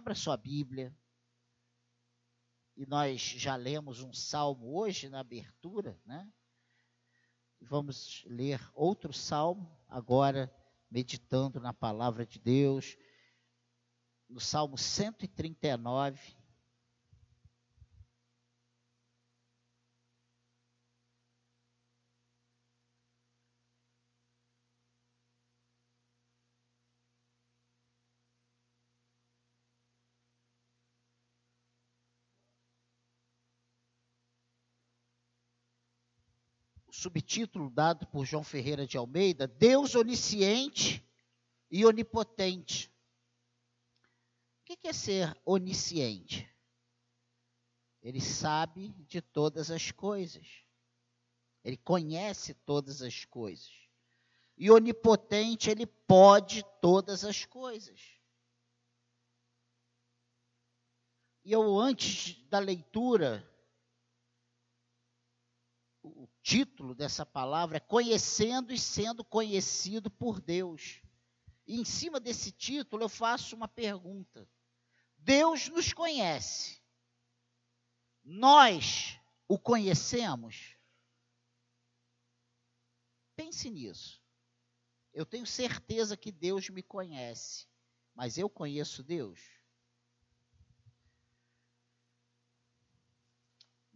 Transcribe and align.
Abra 0.00 0.14
sua 0.14 0.34
Bíblia. 0.34 0.96
E 2.74 2.86
nós 2.86 3.20
já 3.20 3.54
lemos 3.54 4.00
um 4.00 4.14
salmo 4.14 4.74
hoje 4.74 5.10
na 5.10 5.20
abertura, 5.20 6.00
né? 6.06 6.26
Vamos 7.60 8.24
ler 8.24 8.58
outro 8.72 9.12
salmo 9.12 9.78
agora, 9.86 10.50
meditando 10.90 11.60
na 11.60 11.74
palavra 11.74 12.24
de 12.24 12.38
Deus, 12.38 12.96
no 14.26 14.40
Salmo 14.40 14.78
139. 14.78 16.34
Subtítulo 37.00 37.70
dado 37.70 38.06
por 38.08 38.26
João 38.26 38.44
Ferreira 38.44 38.86
de 38.86 38.98
Almeida, 38.98 39.46
Deus 39.46 39.94
onisciente 39.94 41.02
e 41.70 41.86
onipotente. 41.86 42.92
O 44.60 44.64
que 44.76 44.86
é 44.86 44.92
ser 44.92 45.34
onisciente? 45.44 46.46
Ele 48.02 48.20
sabe 48.20 48.90
de 49.08 49.22
todas 49.22 49.70
as 49.70 49.90
coisas. 49.90 50.46
Ele 51.64 51.78
conhece 51.78 52.52
todas 52.52 53.00
as 53.00 53.24
coisas. 53.24 53.72
E 54.56 54.70
onipotente, 54.70 55.70
ele 55.70 55.86
pode 55.86 56.62
todas 56.82 57.24
as 57.24 57.46
coisas. 57.46 57.98
E 61.42 61.52
eu, 61.52 61.78
antes 61.78 62.36
da 62.48 62.58
leitura 62.58 63.46
o 66.02 66.28
título 66.50 66.96
dessa 66.96 67.24
palavra 67.24 67.76
é 67.76 67.80
Conhecendo 67.80 68.72
e 68.72 68.78
sendo 68.78 69.24
conhecido 69.24 70.10
por 70.10 70.40
Deus. 70.40 71.00
E 71.64 71.80
em 71.80 71.84
cima 71.84 72.18
desse 72.18 72.50
título 72.50 73.04
eu 73.04 73.08
faço 73.08 73.54
uma 73.54 73.68
pergunta: 73.68 74.48
Deus 75.16 75.68
nos 75.68 75.92
conhece. 75.92 76.82
Nós 78.24 79.16
o 79.46 79.56
conhecemos? 79.56 80.76
Pense 83.36 83.70
nisso. 83.70 84.20
Eu 85.14 85.24
tenho 85.24 85.46
certeza 85.46 86.16
que 86.16 86.32
Deus 86.32 86.68
me 86.68 86.82
conhece, 86.82 87.68
mas 88.12 88.36
eu 88.36 88.50
conheço 88.50 89.04
Deus? 89.04 89.59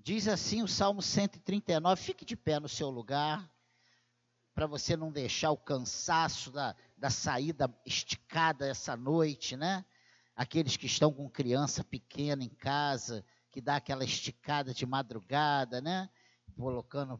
Diz 0.04 0.28
assim 0.28 0.62
o 0.62 0.68
Salmo 0.68 1.00
139, 1.00 2.02
fique 2.02 2.26
de 2.26 2.36
pé 2.36 2.60
no 2.60 2.68
seu 2.68 2.90
lugar, 2.90 3.50
para 4.54 4.66
você 4.66 4.98
não 4.98 5.10
deixar 5.10 5.50
o 5.50 5.56
cansaço 5.56 6.50
da, 6.50 6.76
da 6.94 7.08
saída 7.08 7.74
esticada 7.86 8.68
essa 8.68 8.94
noite, 8.98 9.56
né? 9.56 9.82
Aqueles 10.36 10.76
que 10.76 10.84
estão 10.84 11.10
com 11.10 11.30
criança 11.30 11.82
pequena 11.82 12.44
em 12.44 12.50
casa, 12.50 13.24
que 13.50 13.62
dá 13.62 13.76
aquela 13.76 14.04
esticada 14.04 14.74
de 14.74 14.84
madrugada, 14.84 15.80
né? 15.80 16.10
Colocando, 16.54 17.18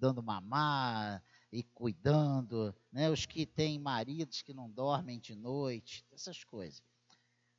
dando 0.00 0.20
mamar 0.20 1.22
e 1.52 1.62
cuidando, 1.62 2.74
né? 2.90 3.08
Os 3.10 3.24
que 3.26 3.46
têm 3.46 3.78
maridos 3.78 4.42
que 4.42 4.52
não 4.52 4.68
dormem 4.68 5.20
de 5.20 5.36
noite, 5.36 6.04
essas 6.12 6.42
coisas. 6.42 6.82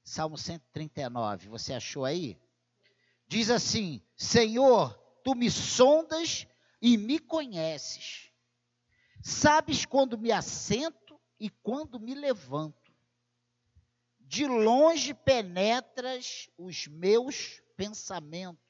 Salmo 0.04 0.38
139, 0.38 1.48
você 1.48 1.74
achou 1.74 2.04
aí? 2.04 2.38
Diz 3.28 3.50
assim: 3.50 4.02
Senhor, 4.16 4.94
tu 5.24 5.36
me 5.36 5.50
sondas 5.50 6.48
e 6.82 6.98
me 6.98 7.20
conheces. 7.20 8.32
Sabes 9.22 9.86
quando 9.86 10.18
me 10.18 10.32
assento 10.32 11.20
e 11.40 11.50
quando 11.50 12.00
me 12.00 12.14
levanto. 12.14 12.94
De 14.20 14.46
longe 14.48 15.14
penetras 15.14 16.50
os 16.58 16.88
meus 16.88 17.62
pensamentos. 17.76 18.64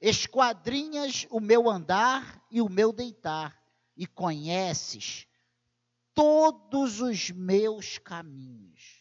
Esquadrinhas 0.00 1.26
o 1.30 1.40
meu 1.40 1.68
andar 1.68 2.44
e 2.50 2.60
o 2.60 2.68
meu 2.68 2.92
deitar, 2.92 3.58
e 3.96 4.06
conheces 4.06 5.26
todos 6.12 7.00
os 7.00 7.30
meus 7.30 7.98
caminhos 7.98 8.93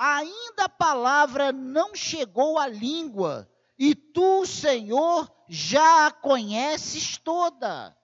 ainda 0.00 0.64
a 0.64 0.68
palavra 0.68 1.52
não 1.52 1.94
chegou 1.94 2.58
à 2.58 2.66
língua, 2.66 3.46
e 3.78 3.94
tu, 3.94 4.46
Senhor, 4.46 5.30
já 5.46 6.06
a 6.06 6.10
conheces 6.10 7.18
toda. 7.18 7.94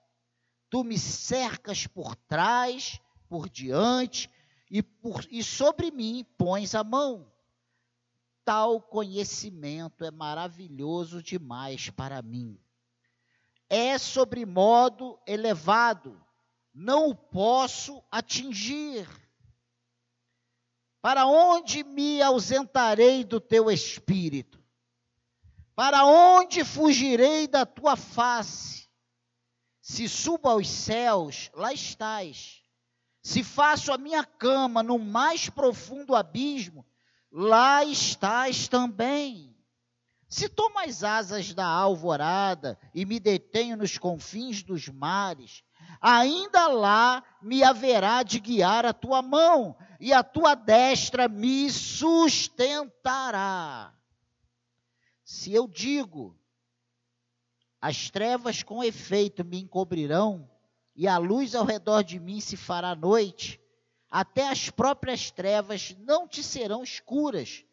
Tu 0.69 0.83
me 0.83 0.99
cercas 0.99 1.87
por 1.87 2.15
trás, 2.15 3.01
por 3.27 3.49
diante, 3.49 4.29
e, 4.69 4.83
por, 4.83 5.25
e 5.31 5.43
sobre 5.43 5.89
mim 5.89 6.23
pões 6.37 6.75
a 6.75 6.83
mão. 6.83 7.31
Tal 8.45 8.79
conhecimento 8.79 10.05
é 10.05 10.11
maravilhoso 10.11 11.23
demais 11.23 11.89
para 11.89 12.21
mim. 12.21 12.59
É 13.67 13.97
sobre 13.97 14.45
modo 14.45 15.19
elevado, 15.25 16.21
não 16.73 17.09
o 17.09 17.15
posso 17.15 18.03
atingir 18.11 19.07
para 21.07 21.25
onde 21.25 21.85
me 21.85 22.21
ausentarei 22.21 23.23
do 23.23 23.39
teu 23.39 23.71
espírito? 23.71 24.61
Para 25.73 26.03
onde 26.03 26.65
fugirei 26.65 27.47
da 27.47 27.65
tua 27.65 27.95
face? 27.95 28.89
Se 29.79 30.09
subo 30.09 30.49
aos 30.49 30.69
céus, 30.69 31.49
lá 31.53 31.71
estás. 31.71 32.61
Se 33.23 33.41
faço 33.41 33.93
a 33.93 33.97
minha 33.97 34.25
cama 34.25 34.83
no 34.83 34.99
mais 34.99 35.47
profundo 35.47 36.13
abismo, 36.13 36.85
lá 37.31 37.85
estás 37.85 38.67
também. 38.67 39.55
Se 40.27 40.49
tomo 40.49 40.77
as 40.79 41.05
asas 41.05 41.53
da 41.53 41.67
alvorada 41.67 42.77
e 42.93 43.05
me 43.05 43.17
detenho 43.17 43.77
nos 43.77 43.97
confins 43.97 44.61
dos 44.61 44.89
mares, 44.89 45.63
ainda 46.01 46.67
lá 46.67 47.23
me 47.41 47.63
haverá 47.63 48.23
de 48.23 48.39
guiar 48.39 48.85
a 48.85 48.93
tua 48.93 49.21
mão, 49.21 49.75
e 49.99 50.13
a 50.13 50.23
tua 50.23 50.55
destra 50.55 51.27
me 51.27 51.69
sustentará. 51.71 52.91
Se 55.23 55.53
eu 55.53 55.67
digo, 55.67 56.39
as 57.81 58.09
trevas 58.09 58.63
com 58.63 58.83
efeito 58.83 59.43
me 59.43 59.59
encobrirão, 59.61 60.49
e 60.95 61.07
a 61.07 61.17
luz 61.17 61.53
ao 61.53 61.65
redor 61.65 62.03
de 62.03 62.19
mim 62.19 62.39
se 62.39 62.57
fará 62.57 62.95
noite, 62.95 63.61
até 64.09 64.47
as 64.49 64.69
próprias 64.69 65.29
trevas 65.31 65.95
não 65.99 66.27
te 66.27 66.43
serão 66.43 66.83
escuras. 66.83 67.63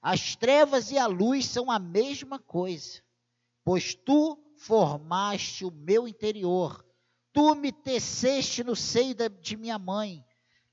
As 0.00 0.34
trevas 0.34 0.90
e 0.90 0.98
a 0.98 1.06
luz 1.06 1.44
são 1.46 1.70
a 1.70 1.78
mesma 1.78 2.38
coisa, 2.38 3.02
pois 3.62 3.94
tu 3.94 4.38
formaste 4.56 5.64
o 5.64 5.70
meu 5.70 6.08
interior 6.08 6.84
Tu 7.32 7.54
me 7.54 7.70
teceste 7.70 8.64
no 8.64 8.74
seio 8.74 9.14
de 9.40 9.56
minha 9.56 9.78
mãe. 9.78 10.24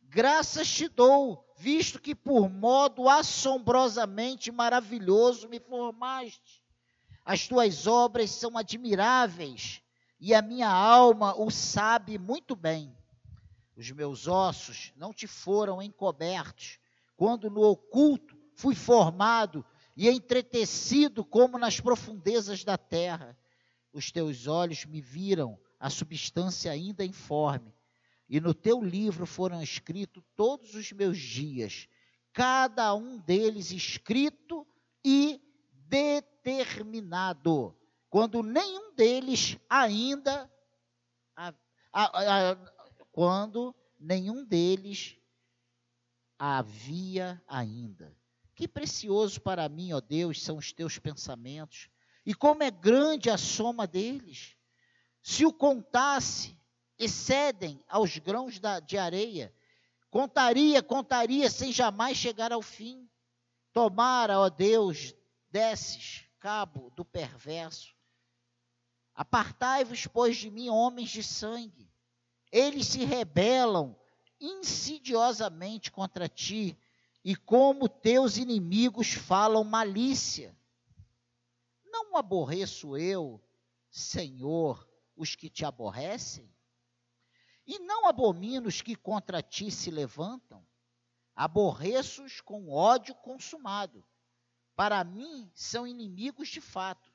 Graças 0.02 0.68
te 0.68 0.88
dou, 0.88 1.46
visto 1.58 2.02
que 2.02 2.16
por 2.16 2.50
modo 2.50 3.08
assombrosamente 3.08 4.52
maravilhoso 4.52 5.48
me 5.48 5.60
formaste. 5.60 6.64
As 7.24 7.48
tuas 7.48 7.86
obras 7.86 8.32
são 8.32 8.58
admiráveis, 8.58 9.82
e 10.20 10.34
a 10.34 10.42
minha 10.42 10.70
alma 10.70 11.36
o 11.40 11.52
sabe 11.52 12.18
muito 12.18 12.56
bem. 12.56 12.96
Os 13.76 13.92
meus 13.92 14.28
ossos 14.28 14.92
não 14.96 15.14
te 15.14 15.28
foram 15.28 15.82
encobertos, 15.82 16.80
quando 17.16 17.50
no 17.50 17.62
oculto 17.62 18.36
fui 18.56 18.74
formado 18.74 19.64
e 19.96 20.10
entretecido 20.10 21.24
como 21.24 21.60
nas 21.60 21.80
profundezas 21.80 22.64
da 22.64 22.78
terra. 22.78 23.38
Os 23.94 24.12
teus 24.12 24.48
olhos 24.48 24.86
me 24.86 25.02
viram 25.02 25.60
a 25.80 25.90
substância 25.90 26.72
ainda 26.72 27.06
informe. 27.06 27.74
E 28.30 28.40
no 28.40 28.54
teu 28.54 28.82
livro 28.82 29.26
foram 29.26 29.62
escritos 29.62 30.24
todos 30.36 30.76
os 30.76 30.92
meus 30.92 31.18
dias, 31.18 31.88
cada 32.34 32.94
um 32.94 33.18
deles 33.20 33.72
escrito 33.72 34.68
e 35.04 35.42
determinado, 35.88 37.74
quando 38.10 38.44
nenhum 38.44 38.94
deles 38.94 39.58
ainda 39.70 40.52
a, 41.36 41.54
a, 41.94 42.52
a, 42.52 42.56
quando 43.12 43.74
nenhum 44.00 44.44
deles 44.44 45.18
havia 46.38 47.42
ainda. 47.48 48.16
Que 48.54 48.68
precioso 48.68 49.40
para 49.40 49.70
mim, 49.70 49.94
ó 49.94 50.02
Deus, 50.02 50.44
são 50.44 50.58
os 50.58 50.74
teus 50.74 51.00
pensamentos, 51.00 51.90
e 52.26 52.34
como 52.34 52.64
é 52.64 52.72
grande 52.72 53.30
a 53.30 53.38
soma 53.38 53.88
deles. 53.88 54.57
Se 55.22 55.46
o 55.46 55.54
contasse, 55.54 56.58
excedem 56.98 57.84
aos 57.88 58.18
grãos 58.18 58.60
da, 58.60 58.80
de 58.80 58.98
areia. 58.98 59.54
Contaria, 60.10 60.82
contaria, 60.82 61.50
sem 61.50 61.72
jamais 61.72 62.18
chegar 62.18 62.52
ao 62.52 62.62
fim. 62.62 63.10
Tomara, 63.74 64.40
ó 64.40 64.50
Deus, 64.50 65.14
desses 65.50 66.26
cabo 66.40 66.90
do 66.92 67.04
perverso. 67.04 67.96
Apartai-vos, 69.14 70.08
pois, 70.08 70.38
de 70.38 70.50
mim, 70.50 70.70
homens 70.70 71.10
de 71.10 71.24
sangue. 71.24 71.92
Eles 72.52 72.88
se 72.88 73.04
rebelam 73.04 74.00
insidiosamente 74.40 75.92
contra 75.92 76.30
ti, 76.30 76.78
e 77.24 77.36
como 77.36 77.90
teus 77.90 78.38
inimigos 78.38 79.12
falam 79.12 79.64
malícia. 79.64 80.58
Não 81.86 82.16
aborreço 82.16 82.96
eu, 82.96 83.44
Senhor, 83.90 84.87
os 85.18 85.36
que 85.36 85.50
te 85.50 85.66
aborrecem? 85.66 86.50
E 87.66 87.80
não 87.80 88.08
abomino 88.08 88.68
os 88.68 88.82
que 88.82 88.96
contra 88.96 89.42
ti 89.42 89.70
se 89.70 89.92
levantam? 89.92 90.66
Aborreço-os 91.36 92.40
com 92.40 92.70
ódio 92.70 93.14
consumado. 93.16 94.06
Para 94.76 95.04
mim 95.04 95.52
são 95.54 95.86
inimigos 95.86 96.48
de 96.48 96.62
fato. 96.62 97.12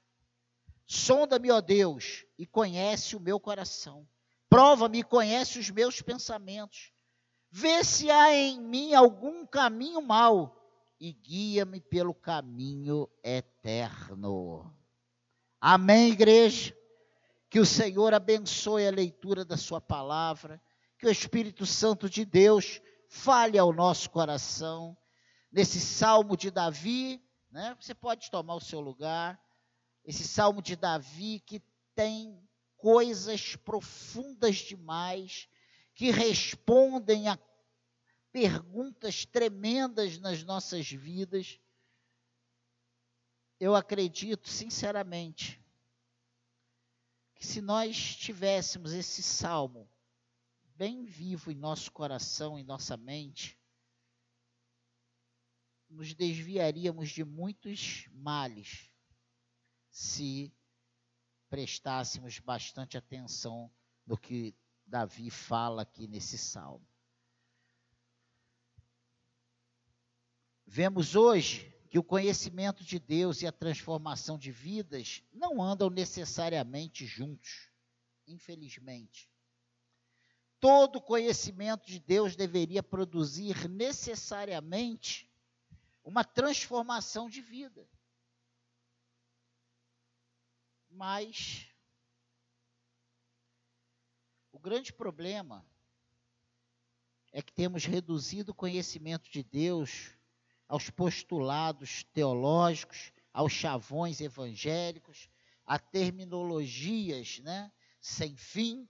Sonda-me, 0.85 1.51
ó 1.51 1.61
Deus, 1.61 2.27
e 2.37 2.45
conhece 2.45 3.17
o 3.17 3.21
meu 3.21 3.41
coração. 3.41 4.07
Prova-me 4.51 4.99
e 4.99 5.05
conhece 5.05 5.59
os 5.59 5.71
meus 5.71 6.03
pensamentos. 6.03 6.93
Vê 7.51 7.83
se 7.83 8.11
há 8.11 8.35
em 8.35 8.61
mim 8.61 8.95
algum 8.95 9.47
caminho 9.47 10.03
mau 10.03 10.59
e 11.01 11.13
guia-me 11.13 11.81
pelo 11.81 12.15
caminho 12.15 13.09
eterno. 13.23 14.73
Amém, 15.61 16.11
igreja? 16.13 16.77
Que 17.53 17.61
o 17.61 17.67
Senhor 17.67 18.15
abençoe 18.15 18.87
a 18.87 18.91
leitura 18.91 19.45
da 19.45 19.59
Sua 19.59 19.79
palavra, 19.79 20.59
que 20.99 21.07
o 21.07 21.11
Espírito 21.11 21.67
Santo 21.67 22.09
de 22.09 22.25
Deus 22.25 22.81
fale 23.11 23.59
ao 23.59 23.75
nosso 23.75 24.09
coração. 24.09 24.97
Nesse 25.53 25.79
salmo 25.79 26.35
de 26.35 26.51
Davi, 26.51 27.23
né? 27.51 27.77
você 27.79 27.95
pode 27.95 28.31
tomar 28.31 28.55
o 28.55 28.61
seu 28.61 28.81
lugar. 28.81 29.39
Esse 30.03 30.27
salmo 30.27 30.63
de 30.63 30.75
Davi 30.75 31.41
que 31.41 31.63
tem 31.95 32.43
coisas 32.79 33.55
profundas 33.55 34.57
demais, 34.57 35.47
que 35.95 36.11
respondem 36.11 37.29
a 37.29 37.39
perguntas 38.33 39.27
tremendas 39.27 40.17
nas 40.19 40.43
nossas 40.43 40.89
vidas. 40.91 41.61
Eu 43.61 43.77
acredito, 43.77 44.49
sinceramente, 44.49 45.62
se 47.47 47.61
nós 47.61 48.17
tivéssemos 48.17 48.93
esse 48.93 49.23
salmo 49.23 49.91
bem 50.77 51.05
vivo 51.05 51.51
em 51.51 51.55
nosso 51.55 51.91
coração, 51.91 52.59
em 52.59 52.65
nossa 52.65 52.97
mente, 52.97 53.59
nos 55.89 56.15
desviaríamos 56.15 57.11
de 57.11 57.25
muitos 57.25 58.09
males 58.13 58.91
se 59.91 60.55
prestássemos 61.51 62.39
bastante 62.39 62.97
atenção 62.97 63.71
no 64.07 64.17
que 64.17 64.55
Davi 64.87 65.31
fala 65.31 65.83
aqui 65.83 66.07
nesse 66.07 66.39
salmo. 66.39 66.87
Vemos 70.67 71.15
hoje 71.15 71.72
que 71.93 71.99
o 71.99 72.03
conhecimento 72.03 72.83
de 72.83 72.99
Deus 72.99 73.43
e 73.43 73.47
a 73.47 73.53
transformação 73.53 74.39
de 74.39 74.51
vidas 74.51 75.23
não 75.31 75.63
andam 75.63 75.91
necessariamente 75.91 77.05
juntos, 77.05 77.71
infelizmente. 78.27 79.31
Todo 80.59 81.03
conhecimento 81.03 81.87
de 81.87 82.01
Deus 82.01 82.35
deveria 82.35 82.83
produzir 82.83 83.69
necessariamente 83.69 85.31
uma 86.03 86.25
transformação 86.25 87.29
de 87.29 87.43
vida. 87.43 87.87
Mas 90.89 91.69
o 94.51 94.59
grande 94.59 94.95
problema 94.95 95.63
é 97.33 97.43
que 97.43 97.53
temos 97.53 97.85
reduzido 97.85 98.53
o 98.53 98.55
conhecimento 98.55 99.31
de 99.31 99.43
Deus 99.43 100.17
aos 100.73 100.89
postulados 100.89 102.03
teológicos, 102.15 103.13
aos 103.31 103.53
chavões 103.53 104.23
evangélicos, 104.23 105.29
a 105.67 105.79
terminologias 105.79 107.41
né, 107.41 107.71
sem 108.01 108.35
fim, 108.39 108.89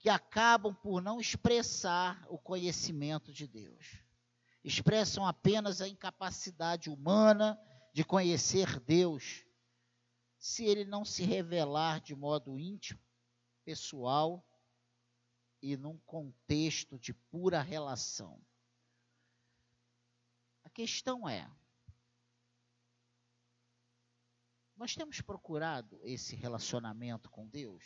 que 0.00 0.08
acabam 0.08 0.74
por 0.74 1.00
não 1.00 1.20
expressar 1.20 2.26
o 2.28 2.36
conhecimento 2.36 3.32
de 3.32 3.46
Deus. 3.46 4.02
Expressam 4.64 5.24
apenas 5.24 5.80
a 5.80 5.86
incapacidade 5.86 6.90
humana 6.90 7.56
de 7.92 8.02
conhecer 8.02 8.80
Deus, 8.80 9.44
se 10.40 10.64
ele 10.64 10.84
não 10.84 11.04
se 11.04 11.22
revelar 11.22 12.00
de 12.00 12.16
modo 12.16 12.58
íntimo, 12.58 12.98
pessoal 13.64 14.44
e 15.62 15.76
num 15.76 15.98
contexto 15.98 16.98
de 16.98 17.14
pura 17.14 17.62
relação. 17.62 18.44
A 20.80 20.82
questão 20.82 21.28
é: 21.28 21.46
nós 24.74 24.94
temos 24.94 25.20
procurado 25.20 26.00
esse 26.04 26.34
relacionamento 26.34 27.28
com 27.28 27.46
Deus? 27.46 27.84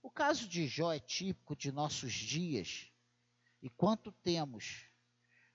O 0.00 0.10
caso 0.10 0.48
de 0.48 0.66
Jó 0.66 0.90
é 0.94 0.98
típico 0.98 1.54
de 1.54 1.70
nossos 1.70 2.14
dias 2.14 2.90
e 3.60 3.68
quanto 3.68 4.10
temos 4.10 4.90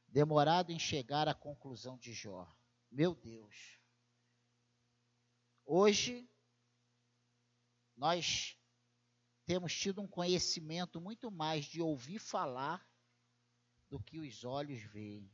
demorado 0.08 0.72
em 0.72 0.78
chegar 0.78 1.28
à 1.28 1.34
conclusão 1.34 1.98
de 1.98 2.14
Jó. 2.14 2.48
Meu 2.92 3.16
Deus. 3.16 3.80
Hoje, 5.66 6.30
nós 7.98 8.56
temos 9.48 9.76
tido 9.76 10.04
um 10.04 10.08
conhecimento 10.08 11.02
muito 11.02 11.32
mais 11.32 11.66
de 11.66 11.82
ouvir 11.82 12.20
falar 12.20 12.91
do 13.92 14.00
que 14.00 14.20
os 14.20 14.46
olhos 14.46 14.82
veem. 14.84 15.30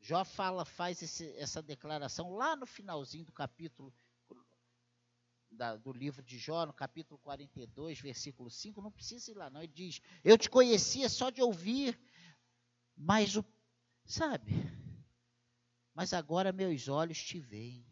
Jó 0.00 0.24
fala, 0.24 0.64
faz 0.64 1.02
esse, 1.02 1.30
essa 1.36 1.62
declaração 1.62 2.34
lá 2.34 2.56
no 2.56 2.64
finalzinho 2.64 3.26
do 3.26 3.32
capítulo 3.32 3.92
da, 5.50 5.76
do 5.76 5.92
livro 5.92 6.22
de 6.22 6.38
Jó, 6.38 6.64
no 6.64 6.72
capítulo 6.72 7.18
42, 7.18 8.00
versículo 8.00 8.50
5, 8.50 8.80
não 8.80 8.90
precisa 8.90 9.30
ir 9.30 9.34
lá, 9.34 9.50
não. 9.50 9.62
Ele 9.62 9.72
diz: 9.72 10.00
Eu 10.24 10.36
te 10.36 10.48
conhecia 10.50 11.08
só 11.08 11.30
de 11.30 11.42
ouvir, 11.42 12.00
mas 12.96 13.36
o. 13.36 13.44
Sabe? 14.04 14.52
Mas 15.94 16.12
agora 16.12 16.50
meus 16.50 16.88
olhos 16.88 17.22
te 17.22 17.38
veem. 17.38 17.86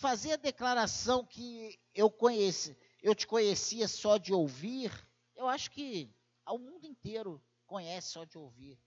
Fazer 0.00 0.32
a 0.32 0.36
declaração 0.36 1.26
que 1.26 1.78
eu 1.94 2.10
conheci, 2.10 2.74
eu 3.02 3.14
te 3.14 3.26
conhecia 3.26 3.86
só 3.86 4.16
de 4.16 4.32
ouvir, 4.32 4.90
eu 5.36 5.46
acho 5.46 5.70
que 5.70 6.10
o 6.48 6.58
mundo 6.58 6.86
inteiro 6.86 7.40
conhece 7.66 8.08
só 8.08 8.24
de 8.24 8.38
ouvir. 8.38 8.80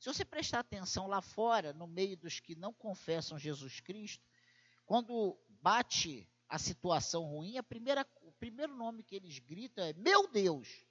Se 0.00 0.12
você 0.12 0.24
prestar 0.24 0.58
atenção 0.58 1.06
lá 1.06 1.22
fora, 1.22 1.72
no 1.72 1.86
meio 1.86 2.16
dos 2.16 2.40
que 2.40 2.56
não 2.56 2.72
confessam 2.72 3.38
Jesus 3.38 3.78
Cristo, 3.78 4.26
quando 4.84 5.38
bate 5.48 6.28
a 6.48 6.58
situação 6.58 7.22
ruim, 7.26 7.56
a 7.56 7.62
primeira, 7.62 8.04
o 8.22 8.32
primeiro 8.32 8.74
nome 8.74 9.04
que 9.04 9.14
eles 9.14 9.38
gritam 9.38 9.84
é: 9.84 9.92
Meu 9.92 10.26
Deus! 10.26 10.84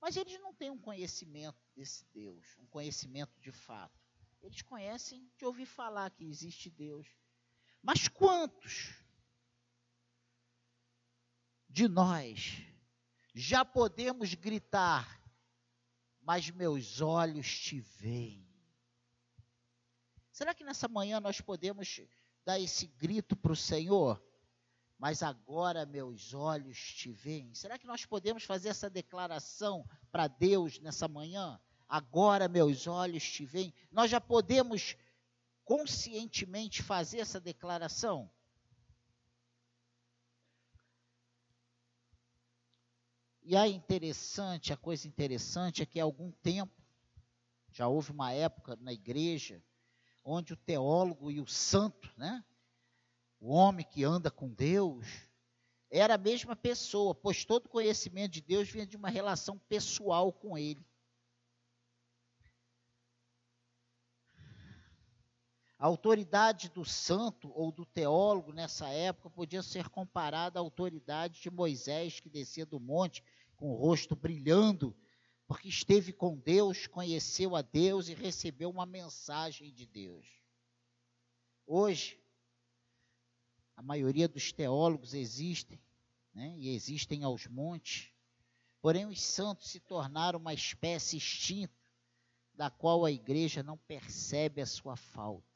Mas 0.00 0.16
eles 0.16 0.38
não 0.40 0.54
têm 0.54 0.70
um 0.70 0.78
conhecimento 0.78 1.58
desse 1.74 2.04
Deus, 2.12 2.46
um 2.58 2.66
conhecimento 2.66 3.36
de 3.40 3.50
fato. 3.50 4.07
Eles 4.42 4.62
conhecem 4.62 5.30
de 5.36 5.44
ouvir 5.44 5.66
falar 5.66 6.10
que 6.10 6.24
existe 6.24 6.70
Deus. 6.70 7.06
Mas 7.82 8.08
quantos 8.08 8.94
de 11.68 11.86
nós 11.88 12.62
já 13.34 13.64
podemos 13.64 14.34
gritar, 14.34 15.22
mas 16.20 16.50
meus 16.50 17.00
olhos 17.00 17.58
te 17.58 17.80
veem? 17.80 18.48
Será 20.32 20.54
que 20.54 20.64
nessa 20.64 20.86
manhã 20.86 21.20
nós 21.20 21.40
podemos 21.40 22.00
dar 22.44 22.60
esse 22.60 22.86
grito 22.86 23.36
para 23.36 23.52
o 23.52 23.56
Senhor? 23.56 24.22
Mas 24.96 25.22
agora 25.22 25.86
meus 25.86 26.34
olhos 26.34 26.78
te 26.94 27.12
veem. 27.12 27.54
Será 27.54 27.78
que 27.78 27.86
nós 27.86 28.04
podemos 28.04 28.44
fazer 28.44 28.68
essa 28.68 28.90
declaração 28.90 29.88
para 30.10 30.26
Deus 30.26 30.78
nessa 30.80 31.06
manhã? 31.06 31.60
Agora 31.88 32.48
meus 32.48 32.86
olhos 32.86 33.22
te 33.22 33.44
veem. 33.44 33.72
Nós 33.90 34.10
já 34.10 34.20
podemos 34.20 34.96
conscientemente 35.64 36.82
fazer 36.82 37.18
essa 37.18 37.40
declaração? 37.40 38.30
E 43.42 43.56
a 43.56 43.66
interessante, 43.66 44.72
a 44.72 44.76
coisa 44.76 45.08
interessante 45.08 45.82
é 45.82 45.86
que 45.86 45.98
há 45.98 46.04
algum 46.04 46.30
tempo, 46.30 46.72
já 47.70 47.88
houve 47.88 48.10
uma 48.10 48.30
época 48.32 48.76
na 48.76 48.92
igreja, 48.92 49.62
onde 50.22 50.52
o 50.52 50.56
teólogo 50.56 51.30
e 51.30 51.40
o 51.40 51.46
santo, 51.46 52.12
né, 52.16 52.44
o 53.40 53.52
homem 53.54 53.86
que 53.86 54.04
anda 54.04 54.30
com 54.30 54.52
Deus, 54.52 55.06
era 55.90 56.14
a 56.14 56.18
mesma 56.18 56.54
pessoa, 56.54 57.14
pois 57.14 57.44
todo 57.44 57.68
conhecimento 57.68 58.32
de 58.32 58.42
Deus 58.42 58.68
vinha 58.68 58.86
de 58.86 58.96
uma 58.96 59.08
relação 59.08 59.58
pessoal 59.58 60.30
com 60.30 60.58
Ele. 60.58 60.84
A 65.78 65.86
autoridade 65.86 66.68
do 66.70 66.84
santo 66.84 67.52
ou 67.54 67.70
do 67.70 67.86
teólogo 67.86 68.52
nessa 68.52 68.88
época 68.88 69.30
podia 69.30 69.62
ser 69.62 69.88
comparada 69.88 70.58
à 70.58 70.62
autoridade 70.62 71.40
de 71.40 71.50
Moisés, 71.50 72.18
que 72.18 72.28
descia 72.28 72.66
do 72.66 72.80
monte 72.80 73.22
com 73.54 73.70
o 73.70 73.76
rosto 73.76 74.16
brilhando, 74.16 74.96
porque 75.46 75.68
esteve 75.68 76.12
com 76.12 76.36
Deus, 76.36 76.88
conheceu 76.88 77.54
a 77.54 77.62
Deus 77.62 78.08
e 78.08 78.14
recebeu 78.14 78.68
uma 78.70 78.84
mensagem 78.84 79.72
de 79.72 79.86
Deus. 79.86 80.26
Hoje, 81.64 82.20
a 83.76 83.82
maioria 83.82 84.26
dos 84.26 84.50
teólogos 84.52 85.14
existem, 85.14 85.80
né, 86.34 86.56
e 86.58 86.70
existem 86.74 87.22
aos 87.22 87.46
montes, 87.46 88.10
porém 88.82 89.06
os 89.06 89.22
santos 89.22 89.68
se 89.70 89.78
tornaram 89.78 90.40
uma 90.40 90.52
espécie 90.52 91.18
extinta, 91.18 91.72
da 92.52 92.68
qual 92.68 93.04
a 93.04 93.12
igreja 93.12 93.62
não 93.62 93.78
percebe 93.78 94.60
a 94.60 94.66
sua 94.66 94.96
falta. 94.96 95.47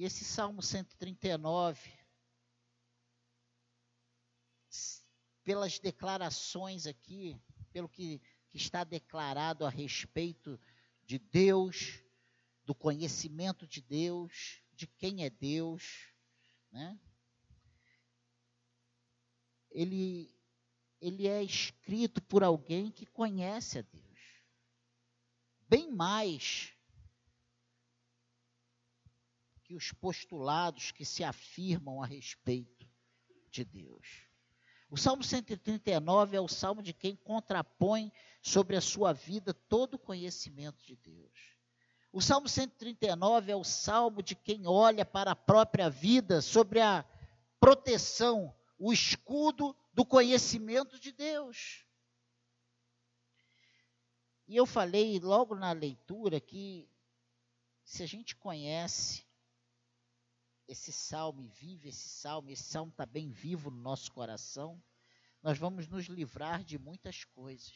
E 0.00 0.04
esse 0.04 0.24
Salmo 0.24 0.62
139, 0.62 1.92
pelas 5.44 5.78
declarações 5.78 6.86
aqui, 6.86 7.38
pelo 7.70 7.86
que, 7.86 8.18
que 8.48 8.56
está 8.56 8.82
declarado 8.82 9.66
a 9.66 9.68
respeito 9.68 10.58
de 11.04 11.18
Deus, 11.18 12.02
do 12.64 12.74
conhecimento 12.74 13.66
de 13.66 13.82
Deus, 13.82 14.62
de 14.72 14.86
quem 14.86 15.22
é 15.22 15.28
Deus, 15.28 16.08
né? 16.72 16.98
Ele, 19.70 20.34
ele 20.98 21.28
é 21.28 21.42
escrito 21.42 22.22
por 22.22 22.42
alguém 22.42 22.90
que 22.90 23.04
conhece 23.04 23.80
a 23.80 23.82
Deus. 23.82 24.20
Bem 25.68 25.92
mais 25.92 26.72
que 29.70 29.74
os 29.76 29.92
postulados 29.92 30.90
que 30.90 31.04
se 31.04 31.22
afirmam 31.22 32.02
a 32.02 32.06
respeito 32.06 32.90
de 33.48 33.64
Deus. 33.64 34.24
O 34.90 34.96
Salmo 34.96 35.22
139 35.22 36.36
é 36.36 36.40
o 36.40 36.48
salmo 36.48 36.82
de 36.82 36.92
quem 36.92 37.14
contrapõe 37.14 38.12
sobre 38.42 38.74
a 38.74 38.80
sua 38.80 39.12
vida 39.12 39.54
todo 39.54 39.94
o 39.94 39.98
conhecimento 39.98 40.84
de 40.84 40.96
Deus. 40.96 41.54
O 42.12 42.20
Salmo 42.20 42.48
139 42.48 43.52
é 43.52 43.54
o 43.54 43.62
salmo 43.62 44.24
de 44.24 44.34
quem 44.34 44.66
olha 44.66 45.04
para 45.04 45.30
a 45.30 45.36
própria 45.36 45.88
vida 45.88 46.42
sobre 46.42 46.80
a 46.80 47.04
proteção, 47.60 48.52
o 48.76 48.92
escudo 48.92 49.76
do 49.94 50.04
conhecimento 50.04 50.98
de 50.98 51.12
Deus. 51.12 51.86
E 54.48 54.56
eu 54.56 54.66
falei 54.66 55.20
logo 55.20 55.54
na 55.54 55.70
leitura 55.70 56.40
que 56.40 56.90
se 57.84 58.02
a 58.02 58.06
gente 58.06 58.34
conhece 58.34 59.29
esse 60.70 60.92
salmo 60.92 61.42
vive 61.48 61.88
esse 61.88 62.08
salmo, 62.08 62.48
esse 62.48 62.62
salmo 62.62 62.92
está 62.92 63.04
bem 63.04 63.28
vivo 63.28 63.72
no 63.72 63.80
nosso 63.80 64.12
coração, 64.12 64.80
nós 65.42 65.58
vamos 65.58 65.88
nos 65.88 66.06
livrar 66.06 66.62
de 66.62 66.78
muitas 66.78 67.24
coisas. 67.24 67.74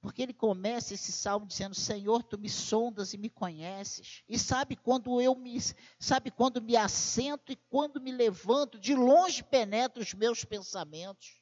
Porque 0.00 0.22
ele 0.22 0.32
começa 0.32 0.94
esse 0.94 1.10
salmo 1.10 1.46
dizendo: 1.46 1.74
Senhor, 1.74 2.22
tu 2.22 2.38
me 2.38 2.48
sondas 2.48 3.12
e 3.12 3.18
me 3.18 3.28
conheces, 3.28 4.22
e 4.28 4.38
sabe 4.38 4.76
quando 4.76 5.20
eu 5.20 5.34
me 5.34 5.58
sabe 5.98 6.30
quando 6.30 6.62
me 6.62 6.76
assento 6.76 7.50
e 7.50 7.56
quando 7.56 8.00
me 8.00 8.12
levanto, 8.12 8.78
de 8.78 8.94
longe 8.94 9.42
penetra 9.42 10.00
os 10.00 10.14
meus 10.14 10.44
pensamentos. 10.44 11.40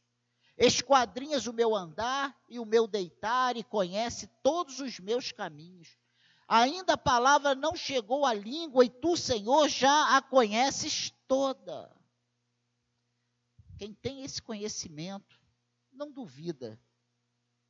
Esquadrinhas 0.56 1.46
o 1.46 1.52
meu 1.52 1.74
andar 1.74 2.34
e 2.48 2.58
o 2.58 2.64
meu 2.64 2.86
deitar 2.86 3.54
e 3.54 3.62
conhece 3.62 4.28
todos 4.42 4.80
os 4.80 4.98
meus 4.98 5.30
caminhos. 5.30 5.98
Ainda 6.46 6.94
a 6.94 6.98
palavra 6.98 7.54
não 7.54 7.74
chegou 7.74 8.26
à 8.26 8.34
língua 8.34 8.84
e 8.84 8.90
tu, 8.90 9.16
Senhor, 9.16 9.68
já 9.68 10.16
a 10.16 10.22
conheces 10.22 11.10
toda. 11.26 11.90
Quem 13.78 13.94
tem 13.94 14.22
esse 14.22 14.42
conhecimento 14.42 15.40
não 15.92 16.12
duvida 16.12 16.80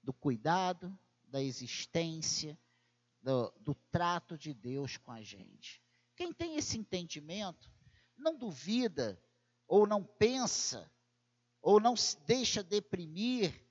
do 0.02 0.12
cuidado, 0.12 0.96
da 1.24 1.42
existência, 1.42 2.58
do, 3.22 3.50
do 3.60 3.74
trato 3.90 4.36
de 4.36 4.52
Deus 4.52 4.96
com 4.96 5.10
a 5.10 5.22
gente. 5.22 5.82
Quem 6.14 6.32
tem 6.32 6.56
esse 6.56 6.78
entendimento 6.78 7.72
não 8.16 8.36
duvida 8.36 9.20
ou 9.66 9.86
não 9.86 10.04
pensa 10.04 10.90
ou 11.60 11.80
não 11.80 11.96
se 11.96 12.18
deixa 12.20 12.62
deprimir 12.62 13.63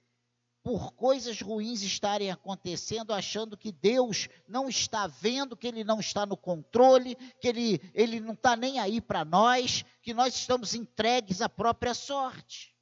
por 0.63 0.93
coisas 0.93 1.41
ruins 1.41 1.81
estarem 1.81 2.31
acontecendo, 2.31 3.13
achando 3.13 3.57
que 3.57 3.69
Deus 3.69 4.29
não 4.47 4.69
está 4.69 5.05
vendo, 5.05 5.57
que 5.57 5.67
Ele 5.67 5.83
não 5.83 5.99
está 5.99 6.25
no 6.25 6.37
controle, 6.37 7.15
que 7.41 7.49
Ele, 7.49 7.81
ele 7.93 8.21
não 8.21 8.33
está 8.33 8.55
nem 8.55 8.79
aí 8.79 9.01
para 9.01 9.25
nós, 9.25 9.83
que 10.01 10.13
nós 10.13 10.33
estamos 10.33 10.73
entregues 10.73 11.41
à 11.41 11.49
própria 11.49 11.93
sorte. 11.93 12.73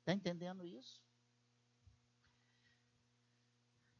Está 0.00 0.12
entendendo 0.12 0.66
isso? 0.66 1.00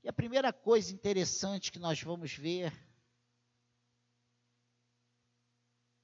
E 0.03 0.09
a 0.09 0.13
primeira 0.13 0.53
coisa 0.53 0.93
interessante 0.93 1.73
que 1.73 1.79
nós 1.79 2.03
vamos 2.03 2.35
ver 2.35 2.73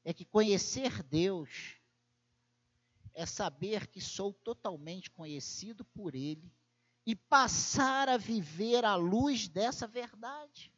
é 0.04 0.14
que 0.14 0.24
conhecer 0.24 1.02
Deus 1.02 1.75
é 3.16 3.24
saber 3.24 3.86
que 3.86 4.00
sou 4.00 4.30
totalmente 4.30 5.10
conhecido 5.10 5.82
por 5.86 6.14
Ele 6.14 6.52
e 7.06 7.16
passar 7.16 8.10
a 8.10 8.18
viver 8.18 8.84
à 8.84 8.94
luz 8.94 9.48
dessa 9.48 9.86
verdade. 9.86 10.70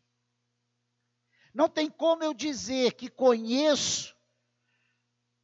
Não 1.53 1.69
tem 1.69 1.91
como 1.91 2.23
eu 2.23 2.33
dizer 2.33 2.93
que 2.93 3.11
conheço 3.11 4.17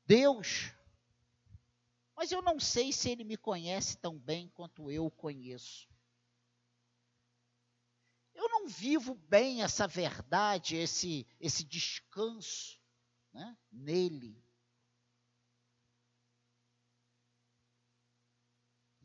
Deus, 0.06 0.72
mas 2.14 2.30
eu 2.30 2.40
não 2.40 2.60
sei 2.60 2.92
se 2.92 3.10
Ele 3.10 3.24
me 3.24 3.36
conhece 3.36 3.96
tão 3.96 4.16
bem 4.16 4.48
quanto 4.54 4.88
eu 4.88 5.04
o 5.04 5.10
conheço. 5.10 5.88
Eu 8.34 8.48
não 8.48 8.68
vivo 8.68 9.16
bem 9.16 9.62
essa 9.62 9.88
verdade, 9.88 10.76
esse, 10.76 11.26
esse 11.40 11.64
descanso 11.64 12.78
né, 13.32 13.56
nele. 13.72 14.43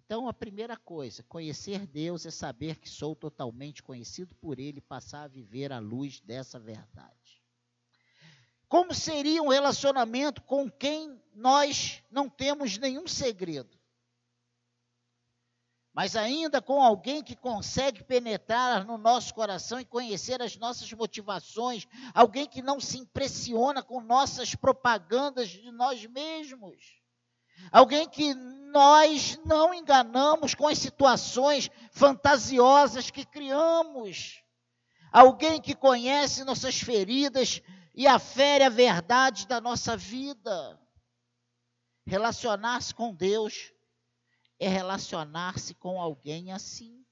Então, 0.09 0.27
a 0.27 0.33
primeira 0.33 0.75
coisa, 0.75 1.21
conhecer 1.21 1.85
Deus 1.85 2.25
é 2.25 2.31
saber 2.31 2.77
que 2.77 2.89
sou 2.89 3.15
totalmente 3.15 3.83
conhecido 3.83 4.33
por 4.33 4.57
Ele 4.57 4.79
e 4.79 4.81
passar 4.81 5.25
a 5.25 5.27
viver 5.27 5.71
à 5.71 5.77
luz 5.77 6.19
dessa 6.21 6.57
verdade. 6.57 7.43
Como 8.67 8.91
seria 8.91 9.43
um 9.43 9.49
relacionamento 9.49 10.41
com 10.41 10.67
quem 10.67 11.21
nós 11.35 12.01
não 12.09 12.27
temos 12.27 12.75
nenhum 12.79 13.07
segredo? 13.07 13.77
Mas 15.93 16.15
ainda 16.15 16.59
com 16.59 16.81
alguém 16.81 17.23
que 17.23 17.35
consegue 17.35 18.03
penetrar 18.03 18.83
no 18.83 18.97
nosso 18.97 19.31
coração 19.35 19.79
e 19.79 19.85
conhecer 19.85 20.41
as 20.41 20.57
nossas 20.57 20.91
motivações, 20.91 21.87
alguém 22.15 22.47
que 22.47 22.63
não 22.63 22.79
se 22.79 22.97
impressiona 22.97 23.83
com 23.83 24.01
nossas 24.01 24.55
propagandas 24.55 25.49
de 25.49 25.69
nós 25.69 26.03
mesmos 26.07 26.98
Alguém 27.71 28.07
que 28.09 28.33
nós 28.33 29.39
não 29.45 29.73
enganamos 29.73 30.53
com 30.53 30.67
as 30.67 30.77
situações 30.77 31.69
fantasiosas 31.91 33.09
que 33.09 33.25
criamos. 33.25 34.43
Alguém 35.11 35.59
que 35.59 35.75
conhece 35.75 36.43
nossas 36.43 36.79
feridas 36.79 37.61
e 37.95 38.07
afere 38.07 38.63
a 38.63 38.69
verdade 38.69 39.47
da 39.47 39.59
nossa 39.59 39.97
vida. 39.97 40.79
Relacionar-se 42.05 42.93
com 42.93 43.13
Deus 43.13 43.73
é 44.59 44.67
relacionar-se 44.67 45.73
com 45.73 45.99
alguém 45.99 46.51
assim. 46.51 47.05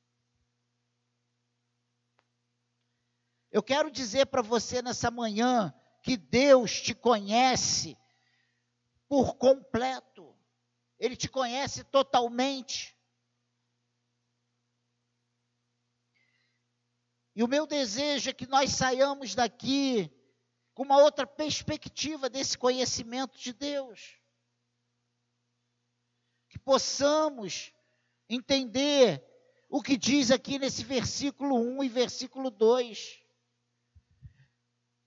Eu 3.52 3.64
quero 3.64 3.90
dizer 3.90 4.28
para 4.28 4.42
você 4.42 4.82
nessa 4.82 5.10
manhã 5.10 5.74
que 6.04 6.18
Deus 6.18 6.82
te 6.82 6.94
conhece 6.94 7.98
por 9.08 9.36
completo. 9.36 10.07
Ele 11.00 11.16
te 11.16 11.30
conhece 11.30 11.84
totalmente. 11.84 12.98
E 17.36 17.44
o 17.44 17.48
meu 17.48 17.68
desejo 17.68 18.30
é 18.30 18.34
que 18.34 18.48
nós 18.48 18.72
saiamos 18.72 19.36
daqui 19.36 20.12
com 20.74 20.84
uma 20.84 20.98
outra 20.98 21.28
perspectiva 21.28 22.30
desse 22.30 22.58
conhecimento 22.58 23.38
de 23.38 23.54
Deus. 23.54 24.18
Que 26.50 26.58
possamos 26.58 27.72
entender 28.30 29.24
o 29.70 29.82
que 29.82 29.98
diz 29.98 30.32
aqui 30.32 30.58
nesse 30.58 30.84
versículo 30.84 31.56
1 31.56 31.84
e 31.84 31.90
versículo 31.90 32.50
2. 32.50 33.22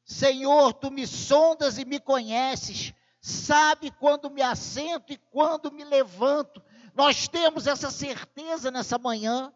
Senhor, 0.04 0.74
tu 0.74 0.90
me 0.90 1.06
sondas 1.06 1.78
e 1.78 1.84
me 1.84 2.00
conheces, 2.00 2.92
sabe 3.20 3.90
quando 3.90 4.30
me 4.30 4.42
assento 4.42 5.12
e 5.12 5.18
quando 5.30 5.70
me 5.70 5.84
levanto. 5.84 6.62
Nós 6.94 7.28
temos 7.28 7.66
essa 7.66 7.90
certeza 7.90 8.70
nessa 8.70 8.98
manhã. 8.98 9.52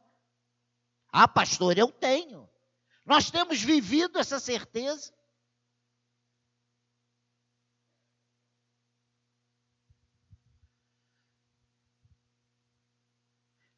Ah, 1.11 1.27
pastor, 1.27 1.79
eu 1.79 1.91
tenho. 1.91 2.49
Nós 3.05 3.31
temos 3.31 3.61
vivido 3.61 4.19
essa 4.19 4.39
certeza. 4.39 5.13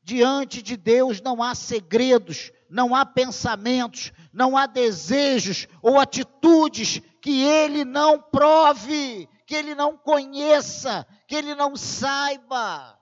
Diante 0.02 0.62
de 0.62 0.76
Deus 0.76 1.20
não 1.20 1.42
há 1.42 1.52
segredos, 1.52 2.52
não 2.70 2.94
há 2.94 3.04
pensamentos, 3.04 4.12
não 4.32 4.56
há 4.56 4.66
desejos 4.66 5.66
ou 5.82 5.98
atitudes 5.98 7.00
que 7.20 7.42
Ele 7.42 7.84
não 7.84 8.22
prove, 8.22 9.28
que 9.46 9.54
Ele 9.54 9.74
não 9.74 9.96
conheça, 9.96 11.06
que 11.28 11.36
Ele 11.36 11.54
não 11.54 11.76
saiba. 11.76 13.00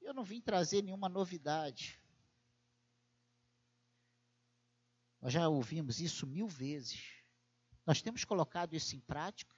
Eu 0.00 0.14
não 0.14 0.24
vim 0.24 0.40
trazer 0.40 0.82
nenhuma 0.82 1.08
novidade. 1.08 2.00
Nós 5.20 5.32
já 5.32 5.48
ouvimos 5.48 6.00
isso 6.00 6.26
mil 6.26 6.48
vezes. 6.48 7.22
Nós 7.86 8.02
temos 8.02 8.24
colocado 8.24 8.74
isso 8.74 8.96
em 8.96 9.00
prática. 9.00 9.54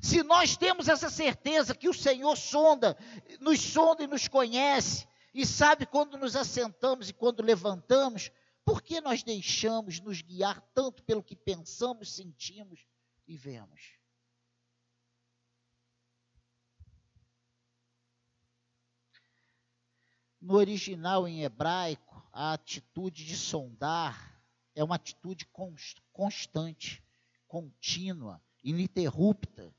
Se 0.00 0.22
nós 0.22 0.56
temos 0.56 0.88
essa 0.88 1.10
certeza 1.10 1.74
que 1.74 1.88
o 1.88 1.94
Senhor 1.94 2.36
sonda, 2.36 2.96
nos 3.40 3.60
sonda 3.60 4.04
e 4.04 4.06
nos 4.06 4.28
conhece, 4.28 5.08
e 5.34 5.44
sabe 5.46 5.86
quando 5.86 6.16
nos 6.16 6.36
assentamos 6.36 7.08
e 7.08 7.12
quando 7.12 7.42
levantamos, 7.42 8.30
por 8.64 8.82
que 8.82 9.00
nós 9.00 9.22
deixamos 9.22 10.00
nos 10.00 10.22
guiar 10.22 10.60
tanto 10.74 11.02
pelo 11.04 11.22
que 11.22 11.34
pensamos, 11.34 12.12
sentimos 12.14 12.86
e 13.26 13.36
vemos? 13.36 13.98
No 20.40 20.54
original 20.54 21.28
em 21.28 21.42
hebraico, 21.42 22.26
a 22.32 22.54
atitude 22.54 23.24
de 23.24 23.36
sondar 23.36 24.42
é 24.74 24.82
uma 24.82 24.94
atitude 24.94 25.46
constante, 26.12 27.04
contínua, 27.46 28.42
ininterrupta. 28.64 29.74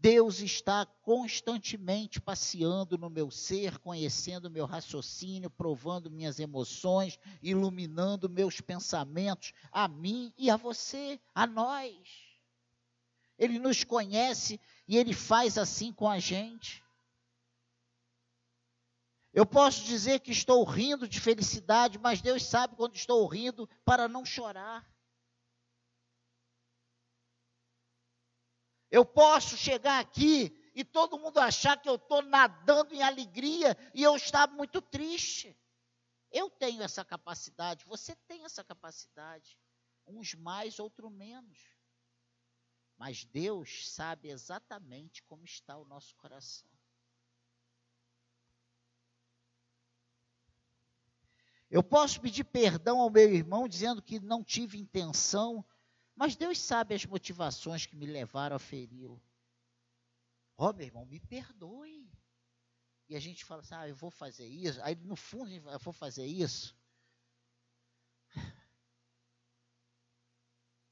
Deus 0.00 0.40
está 0.40 0.86
constantemente 1.02 2.20
passeando 2.20 2.96
no 2.96 3.10
meu 3.10 3.30
ser, 3.30 3.78
conhecendo 3.78 4.50
meu 4.50 4.64
raciocínio, 4.64 5.50
provando 5.50 6.10
minhas 6.10 6.38
emoções, 6.38 7.18
iluminando 7.42 8.28
meus 8.28 8.60
pensamentos, 8.60 9.52
a 9.72 9.88
mim 9.88 10.32
e 10.38 10.50
a 10.50 10.56
você, 10.56 11.20
a 11.34 11.46
nós. 11.46 11.96
Ele 13.36 13.58
nos 13.58 13.82
conhece 13.82 14.60
e 14.86 14.96
ele 14.96 15.12
faz 15.12 15.58
assim 15.58 15.92
com 15.92 16.08
a 16.08 16.20
gente. 16.20 16.82
Eu 19.32 19.44
posso 19.44 19.84
dizer 19.84 20.20
que 20.20 20.30
estou 20.30 20.64
rindo 20.64 21.08
de 21.08 21.20
felicidade, 21.20 21.98
mas 21.98 22.20
Deus 22.20 22.44
sabe 22.44 22.76
quando 22.76 22.94
estou 22.94 23.26
rindo 23.26 23.68
para 23.84 24.08
não 24.08 24.24
chorar. 24.24 24.84
Eu 28.90 29.04
posso 29.04 29.56
chegar 29.56 30.00
aqui 30.00 30.52
e 30.74 30.84
todo 30.84 31.18
mundo 31.18 31.38
achar 31.38 31.76
que 31.80 31.88
eu 31.88 31.96
estou 31.96 32.22
nadando 32.22 32.94
em 32.94 33.02
alegria 33.02 33.76
e 33.94 34.02
eu 34.02 34.16
estar 34.16 34.48
muito 34.48 34.80
triste. 34.80 35.56
Eu 36.30 36.50
tenho 36.50 36.82
essa 36.82 37.04
capacidade, 37.04 37.84
você 37.84 38.14
tem 38.26 38.44
essa 38.44 38.62
capacidade. 38.64 39.58
Uns 40.06 40.34
mais, 40.34 40.78
outros 40.78 41.12
menos. 41.12 41.58
Mas 42.96 43.24
Deus 43.24 43.90
sabe 43.90 44.28
exatamente 44.28 45.22
como 45.22 45.44
está 45.44 45.76
o 45.76 45.84
nosso 45.84 46.16
coração. 46.16 46.68
Eu 51.70 51.82
posso 51.82 52.20
pedir 52.20 52.44
perdão 52.44 52.98
ao 52.98 53.10
meu 53.10 53.32
irmão 53.32 53.68
dizendo 53.68 54.00
que 54.00 54.18
não 54.18 54.42
tive 54.42 54.78
intenção 54.78 55.64
mas 56.18 56.34
Deus 56.34 56.58
sabe 56.60 56.96
as 56.96 57.06
motivações 57.06 57.86
que 57.86 57.94
me 57.94 58.04
levaram 58.04 58.56
a 58.56 58.58
feri-lo. 58.58 59.22
Ó, 60.56 60.68
oh, 60.68 60.72
meu 60.72 60.84
irmão, 60.84 61.06
me 61.06 61.20
perdoe. 61.20 62.10
E 63.08 63.14
a 63.14 63.20
gente 63.20 63.44
fala 63.44 63.60
assim, 63.60 63.76
ah, 63.76 63.88
eu 63.88 63.94
vou 63.94 64.10
fazer 64.10 64.44
isso. 64.44 64.82
Aí 64.82 64.96
no 64.96 65.14
fundo, 65.14 65.48
eu 65.48 65.78
vou 65.78 65.92
fazer 65.92 66.26
isso. 66.26 66.76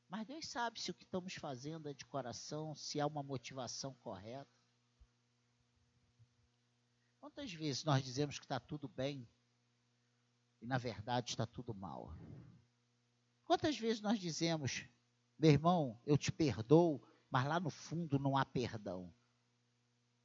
Mas 0.09 0.25
Deus 0.29 0.47
sabe 0.47 0.81
se 0.81 0.93
o 0.93 0.95
que 0.95 1.03
estamos 1.03 1.35
fazendo 1.35 1.89
é 1.89 1.93
de 1.93 2.05
coração, 2.05 2.77
se 2.77 3.01
há 3.01 3.07
uma 3.07 3.25
motivação 3.25 3.95
correta. 3.95 4.49
Quantas 7.19 7.53
vezes 7.53 7.83
nós 7.83 8.05
dizemos 8.05 8.39
que 8.39 8.45
está 8.45 8.61
tudo 8.61 8.87
bem 8.87 9.29
e 10.61 10.67
na 10.67 10.79
verdade 10.79 11.31
está 11.31 11.45
tudo 11.45 11.75
mal? 11.75 12.15
Quantas 13.45 13.77
vezes 13.77 14.01
nós 14.01 14.21
dizemos 14.21 14.87
meu 15.39 15.51
irmão, 15.51 16.01
eu 16.07 16.17
te 16.17 16.33
perdoo, 16.33 17.03
mas 17.31 17.47
lá 17.47 17.61
no 17.61 17.71
fundo 17.71 18.19
não 18.19 18.37
há 18.37 18.45
perdão. 18.45 19.13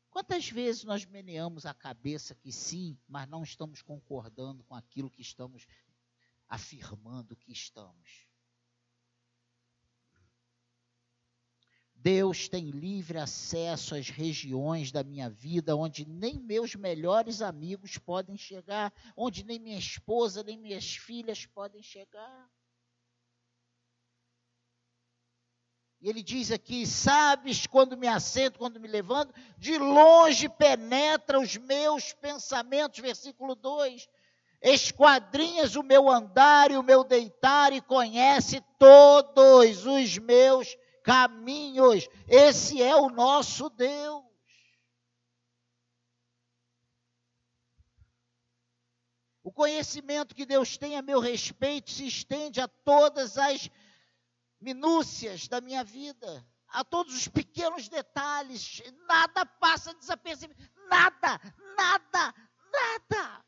Quantas 0.10 0.50
vezes 0.50 0.84
nós 0.84 1.06
meneamos 1.06 1.66
a 1.66 1.74
cabeça 1.74 2.36
que 2.36 2.52
sim, 2.52 2.98
mas 3.08 3.28
não 3.30 3.44
estamos 3.44 3.82
concordando 3.82 4.64
com 4.64 4.76
aquilo 4.76 5.10
que 5.10 5.22
estamos 5.22 5.66
afirmando 6.48 7.36
que 7.36 7.52
estamos? 7.52 8.28
Deus 11.96 12.50
tem 12.50 12.72
livre 12.72 13.20
acesso 13.20 13.94
às 13.94 14.10
regiões 14.10 14.92
da 14.92 15.04
minha 15.04 15.30
vida 15.30 15.76
onde 15.76 16.04
nem 16.04 16.40
meus 16.40 16.74
melhores 16.74 17.44
amigos 17.44 17.98
podem 18.00 18.36
chegar, 18.36 18.92
onde 19.16 19.46
nem 19.46 19.60
minha 19.60 19.78
esposa, 19.78 20.44
nem 20.44 20.58
minhas 20.58 20.96
filhas 20.96 21.46
podem 21.46 21.84
chegar. 21.84 22.50
E 26.02 26.10
ele 26.10 26.24
diz 26.24 26.52
aqui: 26.52 26.86
Sabes 26.88 27.68
quando 27.68 27.96
me 27.96 28.08
assento, 28.08 28.58
quando 28.58 28.80
me 28.80 28.88
levanto, 28.88 29.34
de 29.58 29.78
longe 29.78 30.50
penetra 30.50 31.40
os 31.40 31.56
meus 31.58 32.12
pensamentos. 32.14 33.00
Versículo 33.00 33.54
2: 33.54 34.10
Esquadrinhas 34.62 35.76
o 35.76 35.84
meu 35.84 36.10
andar 36.10 36.72
e 36.72 36.78
o 36.78 36.84
meu 36.84 37.04
deitar, 37.04 37.72
e 37.72 37.80
conhece 37.80 38.62
todos 38.80 39.86
os 39.86 40.18
meus 40.18 40.76
caminhos. 41.04 42.08
Esse 42.28 42.82
é 42.82 42.96
o 42.96 43.10
nosso 43.10 43.70
Deus. 43.70 44.24
O 49.44 49.52
conhecimento 49.52 50.36
que 50.36 50.46
Deus 50.46 50.78
tem 50.78 50.98
a 50.98 51.02
meu 51.02 51.20
respeito 51.20 51.92
se 51.92 52.08
estende 52.08 52.62
a 52.62 52.68
todas 52.68 53.38
as 53.38 53.70
minúcias 54.62 55.48
da 55.48 55.60
minha 55.60 55.84
vida, 55.84 56.46
a 56.68 56.84
todos 56.86 57.14
os 57.16 57.28
pequenos 57.28 57.90
detalhes, 57.90 58.82
nada 59.08 59.46
passa 59.46 59.94
desapercebido, 59.96 60.62
nada, 60.88 61.40
nada, 61.76 62.34
nada. 62.72 63.46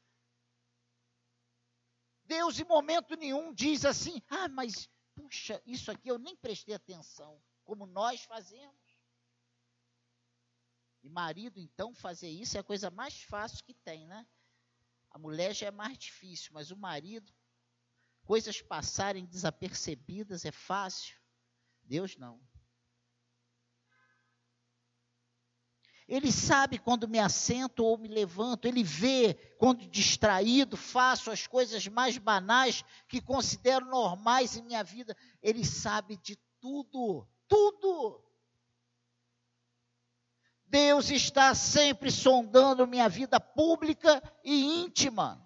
Deus 2.25 2.59
em 2.59 2.63
momento 2.63 3.15
nenhum 3.15 3.53
diz 3.53 3.85
assim: 3.85 4.21
"Ah, 4.29 4.47
mas 4.47 4.89
puxa, 5.13 5.61
isso 5.65 5.91
aqui 5.91 6.09
eu 6.09 6.17
nem 6.17 6.35
prestei 6.35 6.73
atenção", 6.73 7.41
como 7.63 7.85
nós 7.85 8.23
fazemos. 8.23 8.83
E 11.03 11.09
marido, 11.09 11.59
então, 11.59 11.93
fazer 11.93 12.29
isso 12.29 12.57
é 12.57 12.61
a 12.61 12.63
coisa 12.63 12.89
mais 12.89 13.21
fácil 13.23 13.63
que 13.65 13.73
tem, 13.73 14.07
né? 14.07 14.25
A 15.11 15.19
mulher 15.19 15.53
já 15.53 15.67
é 15.67 15.71
mais 15.71 15.97
difícil, 15.97 16.51
mas 16.53 16.71
o 16.71 16.77
marido 16.77 17.31
coisas 18.23 18.61
passarem 18.61 19.25
desapercebidas 19.25 20.45
é 20.45 20.51
fácil. 20.51 21.15
Deus 21.83 22.17
não. 22.17 22.39
Ele 26.07 26.31
sabe 26.31 26.77
quando 26.77 27.07
me 27.07 27.17
assento 27.17 27.83
ou 27.83 27.97
me 27.97 28.07
levanto, 28.07 28.67
ele 28.67 28.83
vê 28.83 29.33
quando 29.57 29.87
distraído 29.87 30.75
faço 30.75 31.31
as 31.31 31.47
coisas 31.47 31.87
mais 31.87 32.17
banais 32.17 32.83
que 33.07 33.21
considero 33.21 33.85
normais 33.85 34.57
em 34.57 34.63
minha 34.63 34.83
vida. 34.83 35.15
Ele 35.41 35.63
sabe 35.63 36.17
de 36.17 36.37
tudo, 36.59 37.27
tudo. 37.47 38.21
Deus 40.65 41.09
está 41.09 41.53
sempre 41.55 42.11
sondando 42.11 42.87
minha 42.87 43.07
vida 43.07 43.39
pública 43.39 44.21
e 44.43 44.83
íntima. 44.83 45.39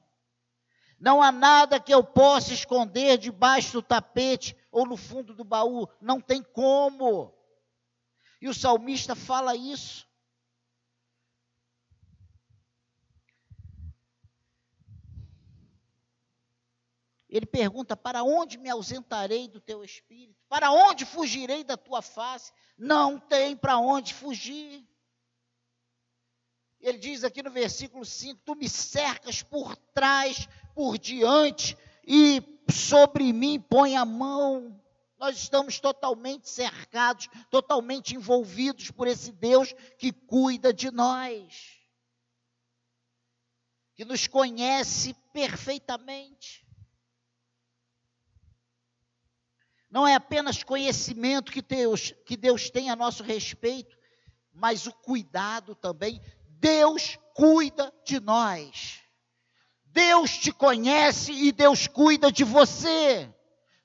Não 0.99 1.21
há 1.21 1.31
nada 1.31 1.79
que 1.79 1.93
eu 1.93 2.03
possa 2.03 2.53
esconder 2.53 3.17
debaixo 3.17 3.73
do 3.73 3.81
tapete 3.81 4.55
ou 4.71 4.85
no 4.85 4.97
fundo 4.97 5.33
do 5.33 5.43
baú. 5.43 5.87
Não 6.01 6.19
tem 6.19 6.41
como. 6.41 7.33
E 8.41 8.49
o 8.49 8.53
salmista 8.53 9.15
fala 9.15 9.55
isso. 9.55 10.07
Ele 17.29 17.45
pergunta: 17.45 17.95
Para 17.95 18.23
onde 18.23 18.57
me 18.57 18.69
ausentarei 18.69 19.47
do 19.47 19.61
teu 19.61 19.83
espírito? 19.83 20.39
Para 20.49 20.71
onde 20.71 21.05
fugirei 21.05 21.63
da 21.63 21.77
tua 21.77 22.01
face? 22.01 22.51
Não 22.77 23.19
tem 23.19 23.55
para 23.55 23.77
onde 23.77 24.13
fugir. 24.13 24.87
Ele 26.79 26.97
diz 26.97 27.23
aqui 27.23 27.43
no 27.43 27.51
versículo 27.51 28.05
5: 28.05 28.41
Tu 28.45 28.55
me 28.55 28.69
cercas 28.69 29.43
por 29.43 29.75
trás 29.93 30.47
por 30.77 30.99
diante, 30.99 31.75
e 32.05 32.39
sobre 32.71 33.33
mim 33.33 33.59
põe 33.59 33.97
a 33.97 34.05
mão. 34.05 34.79
Nós 35.17 35.35
estamos 35.35 35.79
totalmente 35.79 36.47
cercados, 36.47 37.27
totalmente 37.49 38.13
envolvidos 38.13 38.91
por 38.91 39.07
esse 39.07 39.31
Deus 39.31 39.73
que 39.97 40.11
cuida 40.11 40.71
de 40.71 40.91
nós, 40.91 41.81
que 43.95 44.05
nos 44.05 44.27
conhece 44.27 45.15
perfeitamente. 45.33 46.63
Não 49.89 50.07
é 50.07 50.13
apenas 50.13 50.61
conhecimento 50.61 51.51
que 51.51 51.63
Deus, 51.63 52.13
que 52.23 52.37
Deus 52.37 52.69
tem 52.69 52.91
a 52.91 52.95
nosso 52.95 53.23
respeito, 53.23 53.97
mas 54.53 54.85
o 54.85 54.93
cuidado 54.93 55.73
também. 55.73 56.21
Deus 56.59 57.17
cuida 57.33 57.91
de 58.05 58.19
nós. 58.19 59.06
Deus 59.91 60.37
te 60.37 60.51
conhece 60.51 61.31
e 61.31 61.51
Deus 61.51 61.87
cuida 61.87 62.31
de 62.31 62.43
você. 62.43 63.29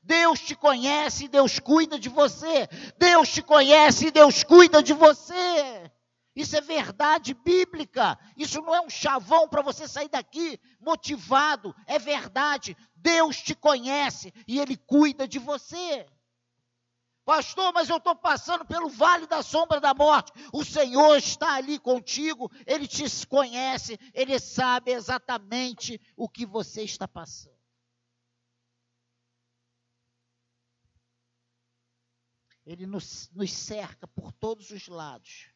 Deus 0.03 0.41
te 0.41 0.55
conhece 0.55 1.25
e 1.25 1.29
Deus 1.29 1.59
cuida 1.59 1.99
de 1.99 2.09
você. 2.09 2.69
Deus 2.99 3.29
te 3.29 3.43
conhece 3.43 4.07
e 4.07 4.11
Deus 4.11 4.43
cuida 4.43 4.83
de 4.83 4.93
você. 4.93 5.91
Isso 6.35 6.57
é 6.57 6.61
verdade 6.61 7.35
bíblica. 7.35 8.19
Isso 8.37 8.61
não 8.61 8.75
é 8.75 8.81
um 8.81 8.91
chavão 8.91 9.49
para 9.49 9.63
você 9.63 9.87
sair 9.87 10.09
daqui 10.09 10.59
motivado. 10.81 11.75
É 11.87 11.99
verdade. 11.99 12.77
Deus 12.97 13.37
te 13.37 13.55
conhece 13.55 14.33
e 14.49 14.59
Ele 14.59 14.77
cuida 14.77 15.29
de 15.29 15.39
você. 15.39 16.07
Pastor, 17.25 17.73
mas 17.73 17.89
eu 17.89 17.99
estou 17.99 18.17
passando 18.17 18.65
pelo 18.65 18.89
vale 18.89 19.27
da 19.27 19.43
sombra 19.43 19.81
da 19.81 19.95
morte. 19.95 20.33
O 20.53 20.65
Senhor 20.65 21.17
está 21.17 21.55
ali 21.55 21.79
contigo, 21.79 22.51
Ele 22.67 22.89
te 22.89 23.05
conhece, 23.27 23.99
Ele 24.13 24.39
sabe 24.41 24.91
exatamente 24.93 26.01
o 26.17 26.29
que 26.29 26.45
você 26.45 26.83
está 26.83 27.07
passando. 27.07 27.53
Ele 32.67 32.87
nos, 32.87 33.31
nos 33.33 33.53
cerca 33.53 34.07
por 34.09 34.33
todos 34.33 34.71
os 34.71 34.89
lados. 34.89 35.53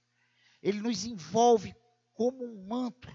Ele 0.62 0.80
nos 0.80 1.04
envolve 1.04 1.74
como 2.14 2.44
um 2.44 2.66
manto. 2.66 3.08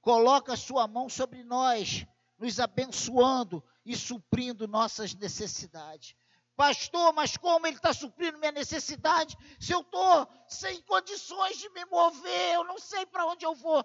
Coloca 0.00 0.52
a 0.52 0.56
sua 0.56 0.86
mão 0.86 1.08
sobre 1.08 1.42
nós, 1.42 2.06
nos 2.38 2.60
abençoando 2.60 3.62
e 3.84 3.96
suprindo 3.96 4.68
nossas 4.68 5.14
necessidades. 5.14 6.14
Pastor, 6.56 7.12
mas 7.12 7.36
como 7.36 7.66
ele 7.66 7.76
está 7.76 7.92
suprindo 7.92 8.38
minha 8.38 8.50
necessidade? 8.50 9.36
Se 9.60 9.72
eu 9.72 9.82
estou 9.82 10.26
sem 10.48 10.80
condições 10.82 11.58
de 11.58 11.68
me 11.68 11.84
mover, 11.84 12.54
eu 12.54 12.64
não 12.64 12.78
sei 12.78 13.04
para 13.04 13.26
onde 13.26 13.44
eu 13.44 13.54
vou. 13.54 13.84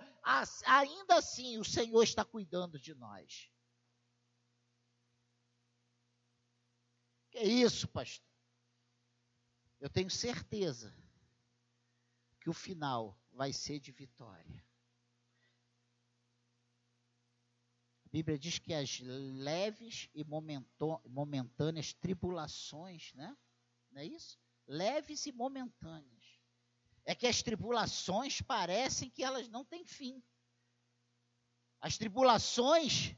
ainda 0.65 1.15
assim, 1.15 1.57
o 1.57 1.65
Senhor 1.65 2.01
está 2.01 2.23
cuidando 2.23 2.79
de 2.79 2.95
nós. 2.95 3.51
Que 7.29 7.39
é 7.39 7.43
isso, 7.45 7.89
pastor? 7.89 8.25
Eu 9.81 9.89
tenho 9.89 10.09
certeza 10.09 10.95
que 12.39 12.49
o 12.49 12.53
final 12.53 13.19
vai 13.33 13.51
ser 13.51 13.79
de 13.79 13.91
vitória. 13.91 14.65
Bíblia 18.11 18.37
diz 18.37 18.59
que 18.59 18.73
as 18.73 18.99
leves 18.99 20.09
e 20.13 20.25
momentâneas 20.25 21.93
tribulações, 21.93 23.13
né? 23.13 23.37
Não 23.89 24.01
é 24.01 24.05
isso? 24.05 24.37
Leves 24.67 25.25
e 25.25 25.31
momentâneas. 25.31 26.39
É 27.05 27.15
que 27.15 27.25
as 27.25 27.41
tribulações 27.41 28.41
parecem 28.41 29.09
que 29.09 29.23
elas 29.23 29.47
não 29.47 29.63
têm 29.63 29.85
fim. 29.85 30.21
As 31.79 31.97
tribulações, 31.97 33.15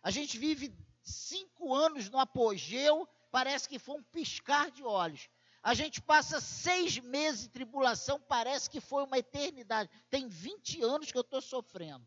a 0.00 0.12
gente 0.12 0.38
vive 0.38 0.72
cinco 1.02 1.74
anos 1.74 2.08
no 2.08 2.18
apogeu, 2.18 3.06
parece 3.32 3.68
que 3.68 3.80
foi 3.80 3.96
um 3.96 4.02
piscar 4.04 4.70
de 4.70 4.84
olhos. 4.84 5.28
A 5.60 5.74
gente 5.74 6.00
passa 6.00 6.40
seis 6.40 6.98
meses 6.98 7.42
de 7.42 7.48
tribulação, 7.48 8.20
parece 8.20 8.70
que 8.70 8.80
foi 8.80 9.02
uma 9.02 9.18
eternidade. 9.18 9.90
Tem 10.08 10.28
20 10.28 10.82
anos 10.82 11.10
que 11.10 11.18
eu 11.18 11.22
estou 11.22 11.40
sofrendo 11.40 12.06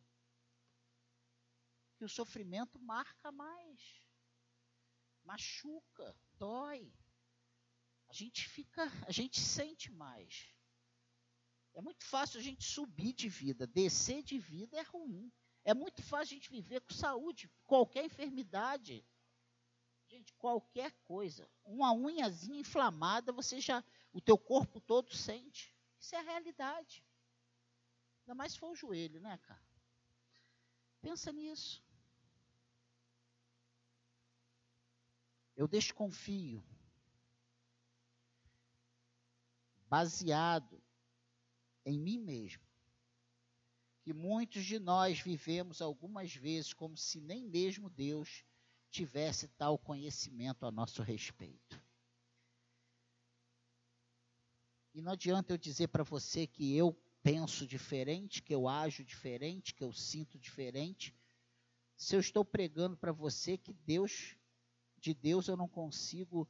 que 1.99 2.05
o 2.05 2.09
sofrimento 2.09 2.79
marca 2.79 3.29
mais, 3.29 4.07
machuca, 5.25 6.17
dói. 6.35 6.89
A 8.07 8.13
gente 8.13 8.47
fica, 8.47 8.83
a 9.05 9.11
gente 9.11 9.37
sente 9.37 9.91
mais. 9.91 10.47
É 11.73 11.81
muito 11.81 12.05
fácil 12.05 12.39
a 12.39 12.41
gente 12.41 12.63
subir 12.63 13.11
de 13.11 13.27
vida, 13.27 13.67
descer 13.67 14.23
de 14.23 14.39
vida 14.39 14.77
é 14.77 14.81
ruim. 14.81 15.29
É 15.65 15.73
muito 15.73 16.01
fácil 16.01 16.35
a 16.35 16.39
gente 16.39 16.49
viver 16.49 16.79
com 16.79 16.93
saúde, 16.93 17.51
qualquer 17.67 18.05
enfermidade. 18.05 19.05
Gente, 20.07 20.33
qualquer 20.35 20.93
coisa, 21.03 21.51
uma 21.65 21.91
unhazinha 21.91 22.61
inflamada, 22.61 23.33
você 23.33 23.59
já, 23.59 23.83
o 24.13 24.21
teu 24.21 24.37
corpo 24.37 24.79
todo 24.79 25.13
sente. 25.13 25.75
Isso 25.99 26.15
é 26.15 26.19
a 26.19 26.23
realidade. 26.23 27.05
Ainda 28.21 28.35
mais 28.35 28.53
se 28.53 28.59
for 28.59 28.71
o 28.71 28.75
joelho, 28.75 29.19
né, 29.19 29.37
cara? 29.39 29.67
Pensa 31.01 31.31
nisso. 31.33 31.83
Eu 35.59 35.67
desconfio, 35.67 36.63
baseado 39.89 40.81
em 41.85 41.99
mim 41.99 42.17
mesmo, 42.17 42.63
que 44.01 44.13
muitos 44.13 44.63
de 44.63 44.79
nós 44.79 45.19
vivemos 45.19 45.81
algumas 45.81 46.33
vezes 46.33 46.73
como 46.73 46.95
se 46.95 47.19
nem 47.19 47.43
mesmo 47.43 47.89
Deus 47.89 48.45
tivesse 48.89 49.49
tal 49.49 49.77
conhecimento 49.77 50.65
a 50.65 50.71
nosso 50.71 51.03
respeito. 51.03 51.83
E 54.93 55.01
não 55.01 55.11
adianta 55.11 55.51
eu 55.51 55.57
dizer 55.57 55.89
para 55.89 56.03
você 56.03 56.47
que 56.47 56.73
eu 56.73 56.97
penso 57.21 57.67
diferente, 57.67 58.41
que 58.41 58.55
eu 58.55 58.65
ajo 58.65 59.03
diferente, 59.03 59.73
que 59.73 59.83
eu 59.83 59.91
sinto 59.91 60.39
diferente, 60.39 61.13
se 61.97 62.15
eu 62.15 62.21
estou 62.21 62.45
pregando 62.45 62.95
para 62.95 63.11
você 63.11 63.57
que 63.57 63.73
Deus 63.73 64.38
de 65.01 65.13
Deus 65.13 65.47
eu 65.47 65.57
não 65.57 65.67
consigo 65.67 66.47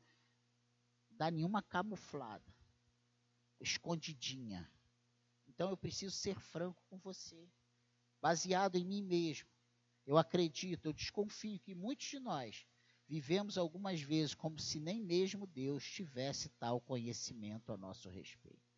dar 1.11 1.31
nenhuma 1.31 1.61
camuflada, 1.61 2.53
escondidinha. 3.59 4.69
Então 5.47 5.69
eu 5.69 5.77
preciso 5.77 6.15
ser 6.15 6.39
franco 6.39 6.81
com 6.89 6.97
você, 6.97 7.49
baseado 8.21 8.75
em 8.75 8.85
mim 8.85 9.03
mesmo. 9.03 9.49
Eu 10.05 10.17
acredito, 10.17 10.85
eu 10.85 10.93
desconfio 10.93 11.59
que 11.59 11.75
muitos 11.75 12.07
de 12.07 12.19
nós 12.19 12.65
vivemos 13.07 13.57
algumas 13.57 14.01
vezes 14.01 14.33
como 14.33 14.59
se 14.59 14.79
nem 14.79 15.01
mesmo 15.01 15.45
Deus 15.47 15.83
tivesse 15.83 16.49
tal 16.59 16.79
conhecimento 16.79 17.71
a 17.71 17.77
nosso 17.77 18.07
respeito. 18.09 18.69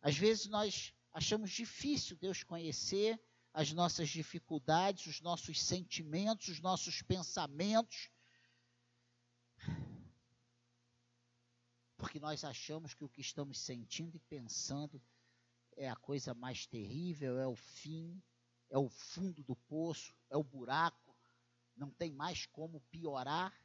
Às 0.00 0.16
vezes 0.16 0.46
nós 0.46 0.94
achamos 1.12 1.50
difícil 1.50 2.16
Deus 2.16 2.42
conhecer 2.42 3.20
as 3.52 3.72
nossas 3.72 4.08
dificuldades, 4.08 5.06
os 5.06 5.20
nossos 5.20 5.60
sentimentos, 5.60 6.48
os 6.48 6.60
nossos 6.60 7.02
pensamentos, 7.02 8.08
porque 12.02 12.18
nós 12.18 12.42
achamos 12.42 12.94
que 12.94 13.04
o 13.04 13.08
que 13.08 13.20
estamos 13.20 13.60
sentindo 13.60 14.16
e 14.16 14.18
pensando 14.18 15.00
é 15.76 15.88
a 15.88 15.94
coisa 15.94 16.34
mais 16.34 16.66
terrível, 16.66 17.38
é 17.38 17.46
o 17.46 17.54
fim, 17.54 18.20
é 18.68 18.76
o 18.76 18.88
fundo 18.88 19.44
do 19.44 19.54
poço, 19.54 20.12
é 20.28 20.36
o 20.36 20.42
buraco, 20.42 21.16
não 21.76 21.92
tem 21.92 22.10
mais 22.10 22.44
como 22.44 22.80
piorar. 22.90 23.56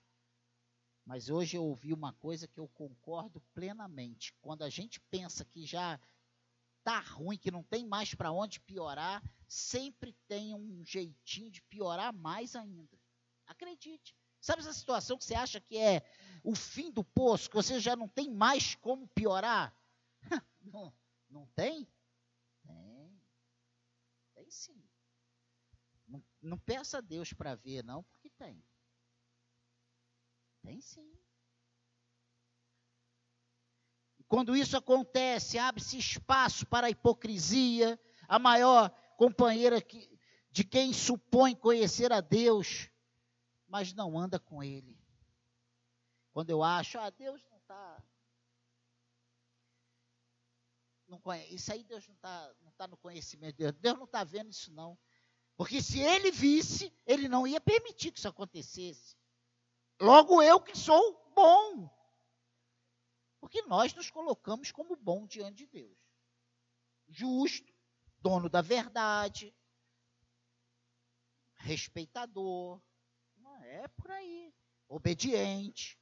Mas 1.04 1.30
hoje 1.30 1.58
eu 1.58 1.66
ouvi 1.66 1.92
uma 1.92 2.14
coisa 2.14 2.48
que 2.48 2.60
eu 2.60 2.68
concordo 2.68 3.42
plenamente. 3.56 4.32
Quando 4.40 4.62
a 4.62 4.70
gente 4.70 5.00
pensa 5.10 5.44
que 5.44 5.66
já 5.66 6.00
tá 6.84 7.00
ruim, 7.00 7.40
que 7.40 7.50
não 7.50 7.64
tem 7.64 7.88
mais 7.88 8.14
para 8.14 8.32
onde 8.32 8.60
piorar, 8.60 9.24
sempre 9.48 10.14
tem 10.28 10.54
um 10.54 10.86
jeitinho 10.86 11.50
de 11.50 11.64
piorar 11.64 12.14
mais 12.14 12.56
ainda. 12.56 13.00
Acredite. 13.48 14.16
Sabe 14.40 14.62
essa 14.62 14.74
situação 14.74 15.18
que 15.18 15.26
você 15.26 15.36
acha 15.36 15.60
que 15.60 15.78
é 15.78 16.02
o 16.44 16.56
fim 16.56 16.92
do 16.92 17.04
poço, 17.04 17.50
que 17.50 17.56
você 17.56 17.80
já 17.80 17.96
não 17.96 18.08
tem 18.08 18.32
mais 18.32 18.76
como 18.76 19.08
piorar? 19.10 19.76
não, 20.62 20.94
não 21.30 21.46
tem? 21.48 21.88
Tem. 22.66 23.22
Tem 24.36 24.50
sim. 24.50 24.82
Não, 26.08 26.24
não 26.42 26.58
peça 26.58 27.00
a 27.00 27.02
Deus 27.02 27.34
para 27.34 27.56
ver, 27.56 27.84
não, 27.84 28.04
porque 28.04 28.30
tem. 28.30 28.64
Tem 30.62 30.80
sim. 30.82 31.12
E 34.20 34.24
quando 34.24 34.56
isso 34.56 34.78
acontece, 34.78 35.58
abre-se 35.58 35.98
espaço 35.98 36.66
para 36.66 36.88
a 36.88 36.90
hipocrisia, 36.90 38.00
a 38.28 38.40
maior 38.40 38.90
companheira 39.18 39.82
que, 39.82 40.10
de 40.52 40.64
quem 40.64 40.94
supõe 40.94 41.56
conhecer 41.56 42.12
a 42.12 42.22
Deus 42.22 42.90
mas 43.68 43.94
não 43.94 44.18
anda 44.18 44.40
com 44.40 44.64
ele. 44.64 44.98
Quando 46.32 46.50
eu 46.50 46.64
acho, 46.64 46.98
ah, 47.00 47.10
Deus 47.10 47.44
não 47.50 47.58
está. 47.58 48.04
Não 51.08 51.20
conhece, 51.20 51.56
isso 51.56 51.72
aí 51.72 51.84
Deus 51.84 52.06
não 52.08 52.16
está 52.16 52.54
não 52.62 52.72
tá 52.74 52.88
no 52.88 52.98
conhecimento 52.98 53.54
de 53.54 53.64
Deus. 53.64 53.74
Deus 53.80 53.98
não 53.98 54.06
está 54.06 54.24
vendo 54.24 54.50
isso, 54.50 54.72
não. 54.72 54.98
Porque 55.56 55.82
se 55.82 56.00
ele 56.00 56.32
visse, 56.32 56.94
ele 57.06 57.28
não 57.28 57.48
ia 57.48 57.60
permitir 57.60 58.12
que 58.12 58.20
isso 58.20 58.28
acontecesse. 58.28 59.18
Logo 60.00 60.42
eu 60.44 60.62
que 60.62 60.78
sou 60.78 61.34
bom. 61.34 61.90
Porque 63.40 63.62
nós 63.64 63.94
nos 63.94 64.12
colocamos 64.12 64.72
como 64.72 64.96
bom 64.96 65.26
diante 65.26 65.66
de 65.66 65.68
Deus. 65.68 65.98
Justo, 67.08 67.74
dono 68.20 68.50
da 68.50 68.62
verdade, 68.62 69.56
respeitador. 71.56 72.82
É 73.68 73.88
por 73.90 74.10
aí. 74.12 74.54
Obediente. 74.88 76.00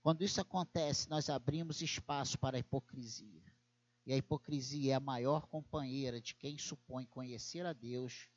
Quando 0.00 0.22
isso 0.22 0.40
acontece, 0.40 1.10
nós 1.10 1.28
abrimos 1.28 1.82
espaço 1.82 2.38
para 2.38 2.56
a 2.56 2.60
hipocrisia. 2.60 3.42
E 4.06 4.12
a 4.12 4.16
hipocrisia 4.16 4.92
é 4.92 4.94
a 4.94 5.00
maior 5.00 5.48
companheira 5.48 6.20
de 6.20 6.36
quem 6.36 6.56
supõe 6.56 7.04
conhecer 7.06 7.66
a 7.66 7.72
Deus, 7.72 8.30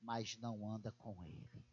mas 0.00 0.36
não 0.38 0.68
anda 0.68 0.90
com 0.90 1.22
Ele. 1.24 1.64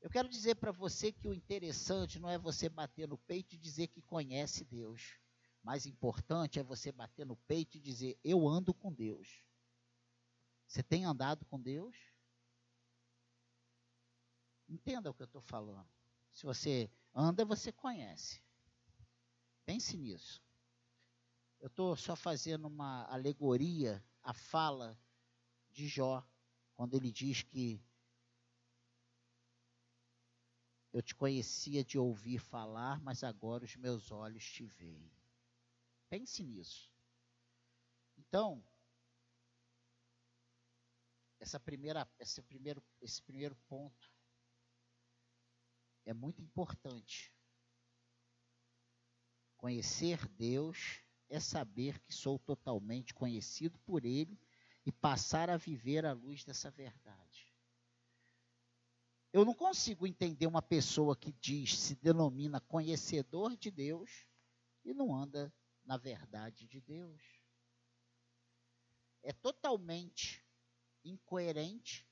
Eu 0.00 0.08
quero 0.08 0.28
dizer 0.28 0.54
para 0.54 0.70
você 0.70 1.10
que 1.10 1.26
o 1.26 1.34
interessante 1.34 2.20
não 2.20 2.30
é 2.30 2.38
você 2.38 2.68
bater 2.68 3.08
no 3.08 3.18
peito 3.18 3.56
e 3.56 3.58
dizer 3.58 3.88
que 3.88 4.00
conhece 4.00 4.64
Deus. 4.64 5.18
Mais 5.64 5.84
importante 5.84 6.60
é 6.60 6.62
você 6.62 6.92
bater 6.92 7.26
no 7.26 7.34
peito 7.34 7.76
e 7.76 7.80
dizer: 7.80 8.16
Eu 8.22 8.46
ando 8.46 8.72
com 8.72 8.92
Deus. 8.92 9.42
Você 10.68 10.80
tem 10.80 11.04
andado 11.04 11.44
com 11.46 11.60
Deus? 11.60 11.96
Entenda 14.68 15.10
o 15.10 15.14
que 15.14 15.22
eu 15.22 15.26
estou 15.26 15.40
falando. 15.40 15.88
Se 16.32 16.44
você 16.44 16.90
anda, 17.14 17.44
você 17.44 17.72
conhece. 17.72 18.42
Pense 19.64 19.96
nisso. 19.96 20.42
Eu 21.60 21.68
estou 21.68 21.96
só 21.96 22.14
fazendo 22.14 22.66
uma 22.66 23.04
alegoria 23.06 24.04
à 24.22 24.32
fala 24.32 24.98
de 25.70 25.88
Jó, 25.88 26.26
quando 26.74 26.94
ele 26.94 27.10
diz 27.10 27.42
que 27.42 27.82
eu 30.92 31.02
te 31.02 31.14
conhecia 31.14 31.84
de 31.84 31.98
ouvir 31.98 32.38
falar, 32.38 33.00
mas 33.00 33.22
agora 33.22 33.64
os 33.64 33.76
meus 33.76 34.10
olhos 34.10 34.44
te 34.44 34.64
veem. 34.64 35.10
Pense 36.08 36.42
nisso. 36.42 36.90
Então, 38.16 38.64
essa 41.38 41.60
primeira, 41.60 42.08
esse, 42.18 42.42
primeiro, 42.42 42.82
esse 43.00 43.22
primeiro 43.22 43.54
ponto 43.68 44.15
é 46.06 46.14
muito 46.14 46.40
importante. 46.40 47.34
Conhecer 49.58 50.26
Deus 50.28 51.00
é 51.28 51.40
saber 51.40 51.98
que 51.98 52.14
sou 52.14 52.38
totalmente 52.38 53.12
conhecido 53.12 53.78
por 53.80 54.04
Ele 54.04 54.38
e 54.86 54.92
passar 54.92 55.50
a 55.50 55.56
viver 55.56 56.06
à 56.06 56.12
luz 56.12 56.44
dessa 56.44 56.70
verdade. 56.70 57.52
Eu 59.32 59.44
não 59.44 59.52
consigo 59.52 60.06
entender 60.06 60.46
uma 60.46 60.62
pessoa 60.62 61.16
que 61.16 61.32
diz, 61.32 61.76
se 61.76 61.96
denomina 61.96 62.60
conhecedor 62.60 63.56
de 63.56 63.70
Deus 63.70 64.26
e 64.84 64.94
não 64.94 65.14
anda 65.14 65.52
na 65.84 65.96
verdade 65.96 66.66
de 66.66 66.80
Deus. 66.80 67.20
É 69.22 69.32
totalmente 69.32 70.46
incoerente 71.04 72.08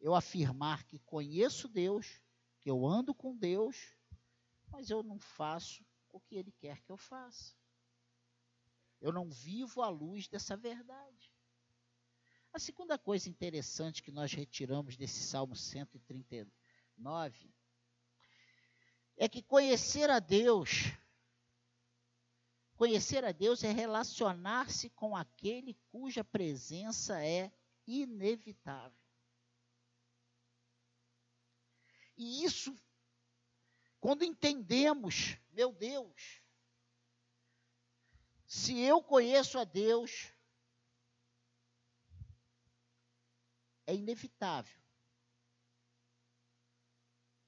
eu 0.00 0.14
afirmar 0.14 0.84
que 0.84 0.98
conheço 1.00 1.68
Deus 1.68 2.23
eu 2.64 2.86
ando 2.86 3.14
com 3.14 3.36
Deus, 3.36 3.94
mas 4.68 4.90
eu 4.90 5.02
não 5.02 5.18
faço 5.18 5.84
o 6.10 6.20
que 6.20 6.36
Ele 6.36 6.52
quer 6.52 6.80
que 6.82 6.90
eu 6.90 6.96
faça. 6.96 7.54
Eu 9.00 9.12
não 9.12 9.28
vivo 9.28 9.82
à 9.82 9.88
luz 9.88 10.28
dessa 10.28 10.56
verdade. 10.56 11.32
A 12.52 12.58
segunda 12.58 12.96
coisa 12.96 13.28
interessante 13.28 14.02
que 14.02 14.12
nós 14.12 14.32
retiramos 14.32 14.96
desse 14.96 15.22
Salmo 15.24 15.56
139 15.56 17.52
é 19.16 19.28
que 19.28 19.42
conhecer 19.42 20.08
a 20.08 20.20
Deus, 20.20 20.84
conhecer 22.76 23.24
a 23.24 23.32
Deus 23.32 23.62
é 23.64 23.72
relacionar-se 23.72 24.88
com 24.90 25.16
aquele 25.16 25.74
cuja 25.90 26.24
presença 26.24 27.24
é 27.24 27.52
inevitável. 27.86 29.03
E 32.16 32.44
isso, 32.44 32.74
quando 34.00 34.24
entendemos, 34.24 35.36
meu 35.52 35.72
Deus, 35.72 36.42
se 38.46 38.78
eu 38.78 39.02
conheço 39.02 39.58
a 39.58 39.64
Deus, 39.64 40.32
é 43.86 43.94
inevitável. 43.94 44.80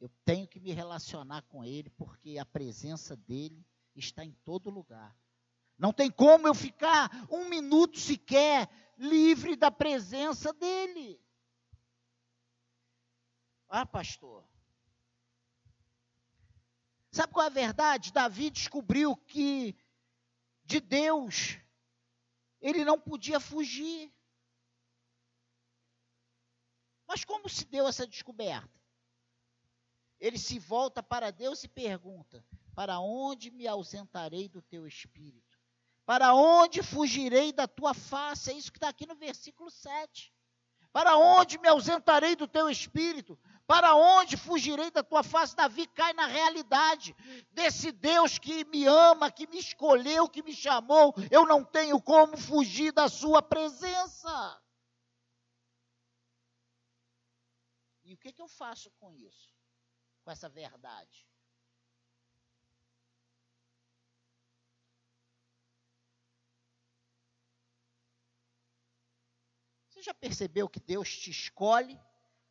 Eu 0.00 0.08
tenho 0.24 0.46
que 0.46 0.60
me 0.60 0.72
relacionar 0.72 1.42
com 1.42 1.64
Ele, 1.64 1.90
porque 1.90 2.38
a 2.38 2.44
presença 2.44 3.16
dEle 3.16 3.64
está 3.94 4.24
em 4.24 4.32
todo 4.44 4.68
lugar. 4.68 5.16
Não 5.78 5.92
tem 5.92 6.10
como 6.10 6.46
eu 6.46 6.54
ficar 6.54 7.10
um 7.30 7.48
minuto 7.48 7.98
sequer 7.98 8.68
livre 8.98 9.56
da 9.56 9.70
presença 9.70 10.52
dEle. 10.52 11.20
Ah, 13.68 13.84
pastor, 13.84 14.44
Sabe 17.16 17.32
qual 17.32 17.44
é 17.44 17.48
a 17.48 17.50
verdade? 17.50 18.12
Davi 18.12 18.50
descobriu 18.50 19.16
que 19.16 19.74
de 20.66 20.80
Deus 20.80 21.56
ele 22.60 22.84
não 22.84 23.00
podia 23.00 23.40
fugir. 23.40 24.12
Mas 27.08 27.24
como 27.24 27.48
se 27.48 27.64
deu 27.64 27.88
essa 27.88 28.06
descoberta? 28.06 28.68
Ele 30.20 30.38
se 30.38 30.58
volta 30.58 31.02
para 31.02 31.30
Deus 31.30 31.64
e 31.64 31.68
pergunta: 31.68 32.44
Para 32.74 33.00
onde 33.00 33.50
me 33.50 33.66
ausentarei 33.66 34.46
do 34.46 34.60
teu 34.60 34.86
espírito? 34.86 35.58
Para 36.04 36.34
onde 36.34 36.82
fugirei 36.82 37.50
da 37.50 37.66
tua 37.66 37.94
face? 37.94 38.50
É 38.50 38.52
isso 38.52 38.70
que 38.70 38.76
está 38.76 38.90
aqui 38.90 39.06
no 39.06 39.16
versículo 39.16 39.70
7. 39.70 40.34
Para 40.92 41.16
onde 41.16 41.56
me 41.56 41.66
ausentarei 41.66 42.36
do 42.36 42.46
teu 42.46 42.68
espírito? 42.68 43.38
Para 43.66 43.96
onde 43.96 44.36
fugirei 44.36 44.90
da 44.92 45.02
tua 45.02 45.24
face? 45.24 45.56
Davi 45.56 45.88
cai 45.88 46.12
na 46.12 46.26
realidade 46.26 47.16
desse 47.50 47.90
Deus 47.90 48.38
que 48.38 48.64
me 48.66 48.86
ama, 48.86 49.30
que 49.30 49.46
me 49.48 49.58
escolheu, 49.58 50.28
que 50.28 50.42
me 50.42 50.54
chamou. 50.54 51.12
Eu 51.30 51.44
não 51.44 51.64
tenho 51.64 52.00
como 52.00 52.36
fugir 52.36 52.92
da 52.92 53.08
sua 53.08 53.42
presença. 53.42 54.62
E 58.04 58.14
o 58.14 58.16
que, 58.16 58.32
que 58.32 58.40
eu 58.40 58.46
faço 58.46 58.88
com 59.00 59.12
isso? 59.16 59.52
Com 60.22 60.30
essa 60.30 60.48
verdade? 60.48 61.26
Você 69.88 70.02
já 70.02 70.14
percebeu 70.14 70.68
que 70.68 70.78
Deus 70.78 71.10
te 71.18 71.30
escolhe? 71.30 71.98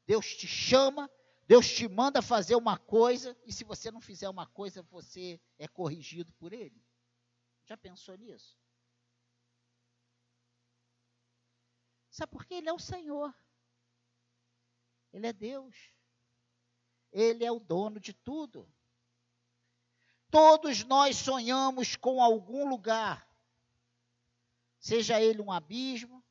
Deus 0.05 0.35
te 0.35 0.47
chama, 0.47 1.09
Deus 1.47 1.67
te 1.67 1.87
manda 1.87 2.21
fazer 2.21 2.55
uma 2.55 2.77
coisa, 2.77 3.37
e 3.45 3.51
se 3.51 3.63
você 3.63 3.91
não 3.91 4.01
fizer 4.01 4.29
uma 4.29 4.47
coisa, 4.47 4.81
você 4.83 5.41
é 5.57 5.67
corrigido 5.67 6.31
por 6.33 6.53
Ele. 6.53 6.83
Já 7.65 7.75
pensou 7.75 8.15
nisso? 8.15 8.57
Sabe 12.09 12.31
por 12.31 12.45
quê? 12.45 12.55
Ele 12.55 12.69
é 12.69 12.73
o 12.73 12.79
Senhor. 12.79 13.35
Ele 15.11 15.27
é 15.27 15.33
Deus. 15.33 15.75
Ele 17.11 17.43
é 17.43 17.51
o 17.51 17.59
dono 17.59 17.99
de 17.99 18.13
tudo. 18.13 18.71
Todos 20.29 20.83
nós 20.83 21.17
sonhamos 21.17 21.95
com 21.95 22.21
algum 22.21 22.67
lugar, 22.67 23.25
seja 24.77 25.21
ele 25.21 25.41
um 25.41 25.51
abismo, 25.51 26.21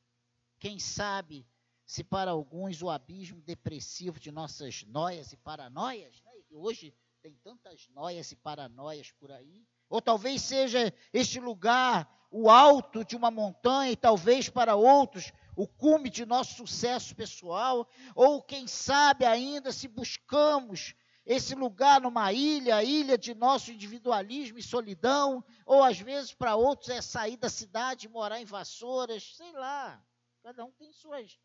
quem 0.59 0.77
sabe 0.77 1.47
se 1.85 2.03
para 2.03 2.31
alguns 2.31 2.81
o 2.81 2.89
abismo 2.89 3.41
depressivo 3.41 4.19
de 4.19 4.31
nossas 4.31 4.83
noias 4.83 5.31
e 5.31 5.37
paranoias, 5.37 6.21
né? 6.21 6.31
e 6.49 6.55
hoje 6.55 6.93
tem 7.21 7.35
tantas 7.43 7.87
noias 7.89 8.31
e 8.31 8.35
paranoias 8.35 9.11
por 9.11 9.31
aí, 9.31 9.65
ou 9.89 10.01
talvez 10.01 10.41
seja 10.41 10.93
este 11.13 11.39
lugar 11.39 12.27
o 12.31 12.49
alto 12.49 13.05
de 13.05 13.15
uma 13.15 13.31
montanha, 13.31 13.91
e 13.91 13.95
talvez 13.95 14.49
para 14.49 14.75
outros 14.75 15.31
o 15.55 15.67
cume 15.67 16.09
de 16.09 16.25
nosso 16.25 16.55
sucesso 16.55 17.15
pessoal, 17.15 17.87
ou 18.13 18.41
quem 18.41 18.67
sabe 18.67 19.25
ainda 19.25 19.71
se 19.71 19.87
buscamos 19.87 20.93
esse 21.25 21.55
lugar 21.55 22.01
numa 22.01 22.31
ilha, 22.33 22.83
ilha 22.83 23.17
de 23.17 23.33
nosso 23.33 23.71
individualismo 23.71 24.59
e 24.59 24.63
solidão, 24.63 25.43
ou 25.65 25.83
às 25.83 25.99
vezes 25.99 26.33
para 26.33 26.55
outros 26.55 26.89
é 26.89 27.01
sair 27.01 27.37
da 27.37 27.49
cidade, 27.49 28.09
morar 28.09 28.39
em 28.39 28.45
vassouras, 28.45 29.35
sei 29.35 29.51
lá. 29.53 30.03
Cada 30.43 30.63
um 30.63 30.71
tem 30.73 30.91
suas 30.91 31.39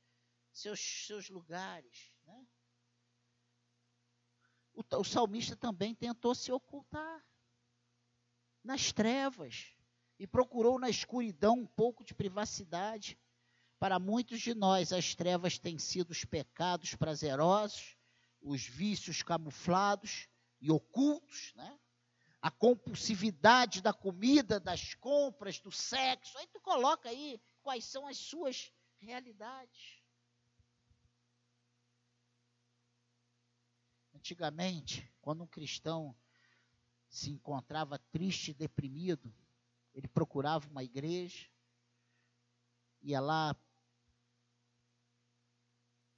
seus, 0.53 0.81
seus 0.81 1.29
lugares. 1.29 2.13
Né? 2.25 2.47
o, 4.81 4.97
o 5.01 5.05
salmista 5.05 5.57
também 5.57 5.95
tentou 5.95 6.35
se 6.35 6.51
ocultar 6.51 7.25
nas 8.63 8.93
trevas 8.93 9.75
e 10.19 10.27
procurou 10.27 10.79
na 10.79 10.91
escuridão 10.91 11.55
um 11.55 11.67
pouco 11.67 12.05
de 12.05 12.15
privacidade. 12.15 13.19
Para 13.79 13.99
muitos 13.99 14.41
de 14.41 14.55
nós, 14.55 14.93
as 14.93 15.15
trevas 15.15 15.59
têm 15.59 15.79
sido 15.79 16.11
os 16.11 16.25
pecados 16.25 16.95
prazerosos, 16.95 17.97
os 18.43 18.63
vícios 18.63 19.23
camuflados 19.23 20.29
e 20.61 20.71
ocultos, 20.71 21.55
né? 21.55 21.79
a 22.43 22.51
compulsividade 22.51 23.83
da 23.83 23.93
comida, 23.93 24.59
das 24.59 24.95
compras, 24.95 25.59
do 25.59 25.71
sexo. 25.71 26.37
Aí 26.39 26.47
tu 26.49 26.61
coloca 26.61 27.09
aí 27.09 27.41
quais 27.63 27.85
são 27.85 28.07
as 28.07 28.17
suas 28.19 28.73
realidades. 28.99 30.00
Antigamente, 34.21 35.11
quando 35.23 35.43
um 35.43 35.47
cristão 35.47 36.15
se 37.09 37.31
encontrava 37.31 37.99
triste 37.99 38.51
e 38.51 38.55
deprimido, 38.55 39.35
ele 39.95 40.07
procurava 40.07 40.69
uma 40.69 40.85
igreja, 40.85 41.49
ia 43.01 43.19
lá 43.19 43.57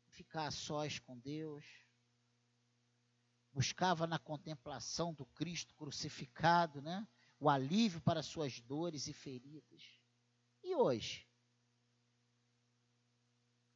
ficar 0.08 0.48
a 0.48 0.50
sós 0.50 0.98
com 0.98 1.16
Deus, 1.16 1.64
buscava 3.52 4.04
na 4.04 4.18
contemplação 4.18 5.14
do 5.14 5.24
Cristo 5.24 5.72
crucificado, 5.76 6.82
né, 6.82 7.06
o 7.38 7.48
alívio 7.48 8.00
para 8.00 8.20
suas 8.20 8.60
dores 8.60 9.06
e 9.06 9.12
feridas. 9.12 9.80
E 10.60 10.74
hoje? 10.74 11.24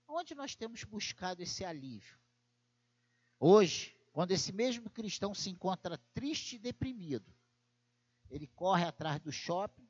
Onde 0.09 0.35
nós 0.35 0.57
temos 0.57 0.83
buscado 0.83 1.45
esse 1.45 1.65
alívio? 1.65 2.19
Hoje, 3.39 3.96
quando 4.17 4.31
esse 4.31 4.51
mesmo 4.51 4.89
cristão 4.89 5.35
se 5.35 5.51
encontra 5.51 5.99
triste 6.15 6.57
e 6.57 6.59
deprimido, 6.59 7.31
ele 8.31 8.47
corre 8.47 8.83
atrás 8.83 9.21
do 9.21 9.31
shopping, 9.31 9.87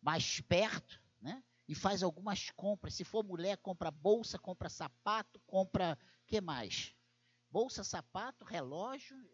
mais 0.00 0.40
perto, 0.40 1.02
né? 1.20 1.42
E 1.66 1.74
faz 1.74 2.04
algumas 2.04 2.50
compras. 2.50 2.94
Se 2.94 3.02
for 3.02 3.24
mulher, 3.24 3.56
compra 3.56 3.90
bolsa, 3.90 4.38
compra 4.38 4.68
sapato, 4.68 5.40
compra 5.48 5.98
que 6.28 6.40
mais? 6.40 6.94
bolsa, 7.50 7.82
sapato, 7.82 8.44
relógio, 8.44 9.28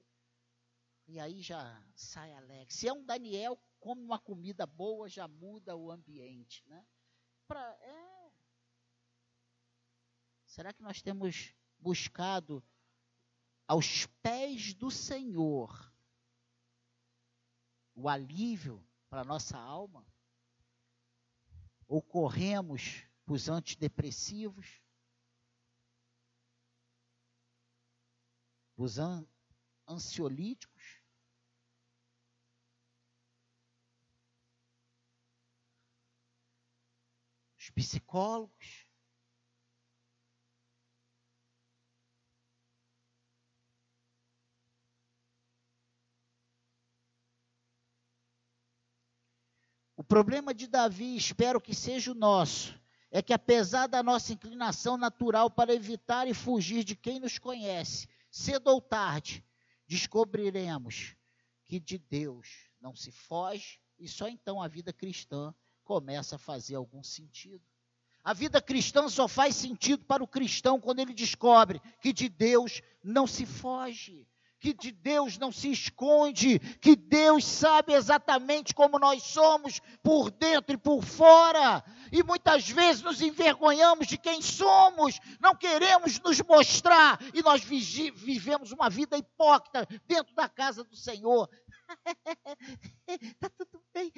e 1.06 1.20
aí 1.20 1.42
já 1.42 1.86
sai 1.94 2.32
alegre. 2.32 2.72
Se 2.72 2.88
é 2.88 2.92
um 2.94 3.04
Daniel, 3.04 3.62
come 3.78 4.02
uma 4.02 4.18
comida 4.18 4.64
boa, 4.66 5.10
já 5.10 5.28
muda 5.28 5.76
o 5.76 5.90
ambiente, 5.90 6.66
né? 6.66 6.86
Pra, 7.46 7.60
é. 7.82 8.32
Será 10.46 10.72
que 10.72 10.82
nós 10.82 11.02
temos 11.02 11.54
buscado 11.78 12.64
aos 13.70 14.04
pés 14.20 14.74
do 14.74 14.90
Senhor 14.90 15.94
o 17.94 18.08
alívio 18.08 18.84
para 19.08 19.20
a 19.20 19.24
nossa 19.24 19.56
alma? 19.56 20.04
Ou 21.86 22.02
corremos 22.02 23.04
para 23.24 23.34
os 23.34 23.48
antidepressivos? 23.48 24.82
os 28.76 28.98
an 28.98 29.24
ansiolíticos, 29.86 31.00
os 37.56 37.70
psicólogos, 37.70 38.89
problema 50.10 50.52
de 50.52 50.66
Davi, 50.66 51.16
espero 51.16 51.60
que 51.60 51.72
seja 51.72 52.10
o 52.10 52.16
nosso, 52.16 52.76
é 53.12 53.22
que 53.22 53.32
apesar 53.32 53.86
da 53.86 54.02
nossa 54.02 54.32
inclinação 54.32 54.96
natural 54.96 55.48
para 55.48 55.72
evitar 55.72 56.26
e 56.26 56.34
fugir 56.34 56.82
de 56.82 56.96
quem 56.96 57.20
nos 57.20 57.38
conhece, 57.38 58.08
cedo 58.28 58.66
ou 58.66 58.80
tarde, 58.80 59.44
descobriremos 59.86 61.14
que 61.64 61.78
de 61.78 61.96
Deus 61.96 62.48
não 62.80 62.96
se 62.96 63.12
foge 63.12 63.78
e 64.00 64.08
só 64.08 64.26
então 64.26 64.60
a 64.60 64.66
vida 64.66 64.92
cristã 64.92 65.54
começa 65.84 66.34
a 66.34 66.40
fazer 66.40 66.74
algum 66.74 67.04
sentido. 67.04 67.62
A 68.24 68.34
vida 68.34 68.60
cristã 68.60 69.08
só 69.08 69.28
faz 69.28 69.54
sentido 69.54 70.04
para 70.06 70.24
o 70.24 70.28
cristão 70.28 70.80
quando 70.80 70.98
ele 70.98 71.14
descobre 71.14 71.80
que 72.00 72.12
de 72.12 72.28
Deus 72.28 72.82
não 73.00 73.28
se 73.28 73.46
foge 73.46 74.26
que 74.60 74.74
de 74.74 74.92
Deus 74.92 75.38
não 75.38 75.50
se 75.50 75.70
esconde, 75.70 76.58
que 76.58 76.94
Deus 76.94 77.44
sabe 77.44 77.94
exatamente 77.94 78.74
como 78.74 78.98
nós 78.98 79.22
somos, 79.22 79.80
por 80.02 80.30
dentro 80.30 80.74
e 80.74 80.78
por 80.78 81.02
fora. 81.02 81.82
E 82.12 82.22
muitas 82.22 82.68
vezes 82.68 83.02
nos 83.02 83.22
envergonhamos 83.22 84.06
de 84.06 84.18
quem 84.18 84.42
somos, 84.42 85.18
não 85.40 85.56
queremos 85.56 86.20
nos 86.20 86.40
mostrar 86.42 87.18
e 87.32 87.42
nós 87.42 87.64
vivemos 87.64 88.70
uma 88.70 88.90
vida 88.90 89.16
hipócrita 89.16 89.88
dentro 90.06 90.34
da 90.34 90.48
casa 90.48 90.84
do 90.84 90.94
Senhor. 90.94 91.48
Está 93.08 93.48
tudo 93.56 93.82
bem. 93.94 94.12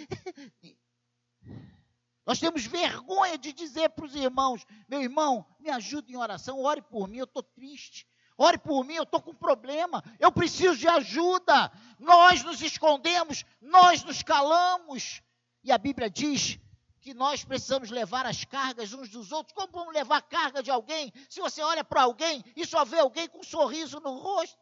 Nós 2.26 2.38
temos 2.38 2.64
vergonha 2.66 3.38
de 3.38 3.52
dizer 3.52 3.90
para 3.90 4.05
os 4.05 4.14
irmãos: 4.14 4.64
meu 4.88 5.00
irmão, 5.00 5.46
me 5.61 5.70
ajude 5.70 6.12
em 6.12 6.16
oração, 6.16 6.61
ore 6.61 6.83
por 6.83 7.09
mim, 7.09 7.18
eu 7.18 7.24
estou 7.24 7.42
triste. 7.42 8.07
Ore 8.42 8.59
por 8.59 8.85
mim, 8.85 8.94
eu 8.94 9.05
estou 9.05 9.22
com 9.22 9.33
problema, 9.33 10.02
eu 10.18 10.33
preciso 10.33 10.76
de 10.76 10.88
ajuda. 10.88 11.70
Nós 11.96 12.42
nos 12.42 12.61
escondemos, 12.61 13.44
nós 13.61 14.02
nos 14.02 14.20
calamos. 14.20 15.22
E 15.62 15.70
a 15.70 15.78
Bíblia 15.78 16.11
diz 16.11 16.59
que 17.00 17.14
nós 17.14 17.44
precisamos 17.44 17.88
levar 17.90 18.26
as 18.26 18.44
cargas 18.44 18.92
uns 18.92 19.11
dos 19.11 19.31
outros. 19.31 19.55
Como 19.55 19.72
vamos 19.72 19.94
levar 19.94 20.16
a 20.16 20.22
carga 20.22 20.61
de 20.61 20.72
alguém 20.72 21.12
se 21.31 21.40
você 21.40 21.62
olha 21.62 21.85
para 21.85 22.02
alguém 22.02 22.44
e 22.57 22.66
só 22.66 22.85
vê 22.85 22.98
alguém 22.98 23.28
com 23.28 23.38
um 23.38 23.44
sorriso 23.44 24.00
no 24.00 24.18
rosto? 24.18 24.59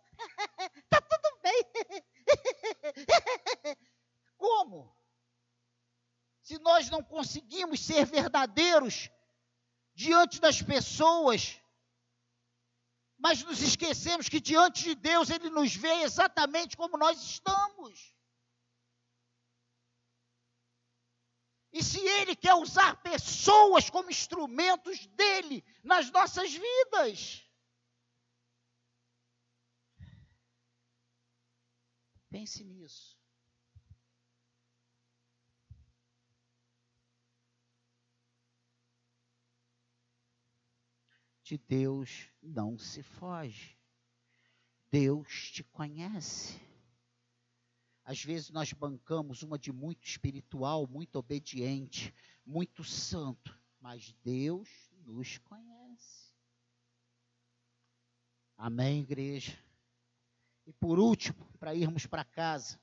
Está 0.59 1.01
tudo 1.09 1.38
bem. 1.43 1.64
Como? 4.37 4.95
Se 6.43 6.59
nós 6.59 6.90
não 6.90 7.03
conseguimos 7.03 7.81
ser 7.81 8.05
verdadeiros 8.05 9.09
diante 9.95 10.38
das 10.38 10.61
pessoas, 10.61 11.60
mas 13.20 13.42
nos 13.42 13.61
esquecemos 13.61 14.28
que 14.30 14.40
diante 14.40 14.83
de 14.83 14.94
Deus 14.94 15.28
Ele 15.28 15.50
nos 15.50 15.74
vê 15.74 16.02
exatamente 16.02 16.76
como 16.76 16.96
nós 16.96 17.22
estamos. 17.22 18.14
E 21.70 21.85
se 21.85 22.00
Ele 22.00 22.35
quer 22.35 22.54
usar 22.54 23.00
pessoas 23.02 23.90
como 23.90 24.11
instrumentos 24.11 25.06
dele 25.09 25.62
nas 25.85 26.11
nossas 26.11 26.50
vidas, 26.52 27.46
pense 32.30 32.64
nisso. 32.64 33.19
De 41.51 41.59
Deus 41.59 42.29
não 42.41 42.79
se 42.79 43.03
foge. 43.03 43.77
Deus 44.89 45.51
te 45.51 45.65
conhece. 45.65 46.61
Às 48.05 48.23
vezes 48.23 48.51
nós 48.51 48.73
bancamos 48.73 49.43
uma 49.43 49.59
de 49.59 49.73
muito 49.73 50.07
espiritual, 50.07 50.87
muito 50.87 51.17
obediente, 51.17 52.15
muito 52.46 52.85
santo, 52.85 53.59
mas 53.81 54.15
Deus 54.23 54.69
nos 55.05 55.38
conhece. 55.38 56.33
Amém, 58.57 59.01
igreja? 59.01 59.59
E 60.65 60.73
por 60.73 61.01
último, 61.01 61.44
para 61.59 61.75
irmos 61.75 62.07
para 62.07 62.25
casa, 62.25 62.81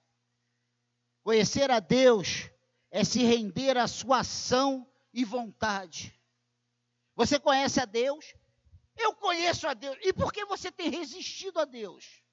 conhecer 1.24 1.72
a 1.72 1.80
Deus 1.80 2.49
é 2.91 3.05
se 3.05 3.24
render 3.24 3.78
à 3.78 3.88
sua 3.88 4.20
ação 4.20 4.86
e 5.13 5.24
vontade. 5.24 6.13
Você 7.15 7.39
conhece 7.39 7.80
a 7.80 7.86
Deus? 7.86 8.36
Eu 8.97 9.13
conheço 9.13 9.67
a 9.67 9.73
Deus. 9.73 9.97
E 10.01 10.11
por 10.11 10.33
que 10.33 10.43
você 10.45 10.71
tem 10.71 10.89
resistido 10.89 11.59
a 11.59 11.65
Deus? 11.65 12.23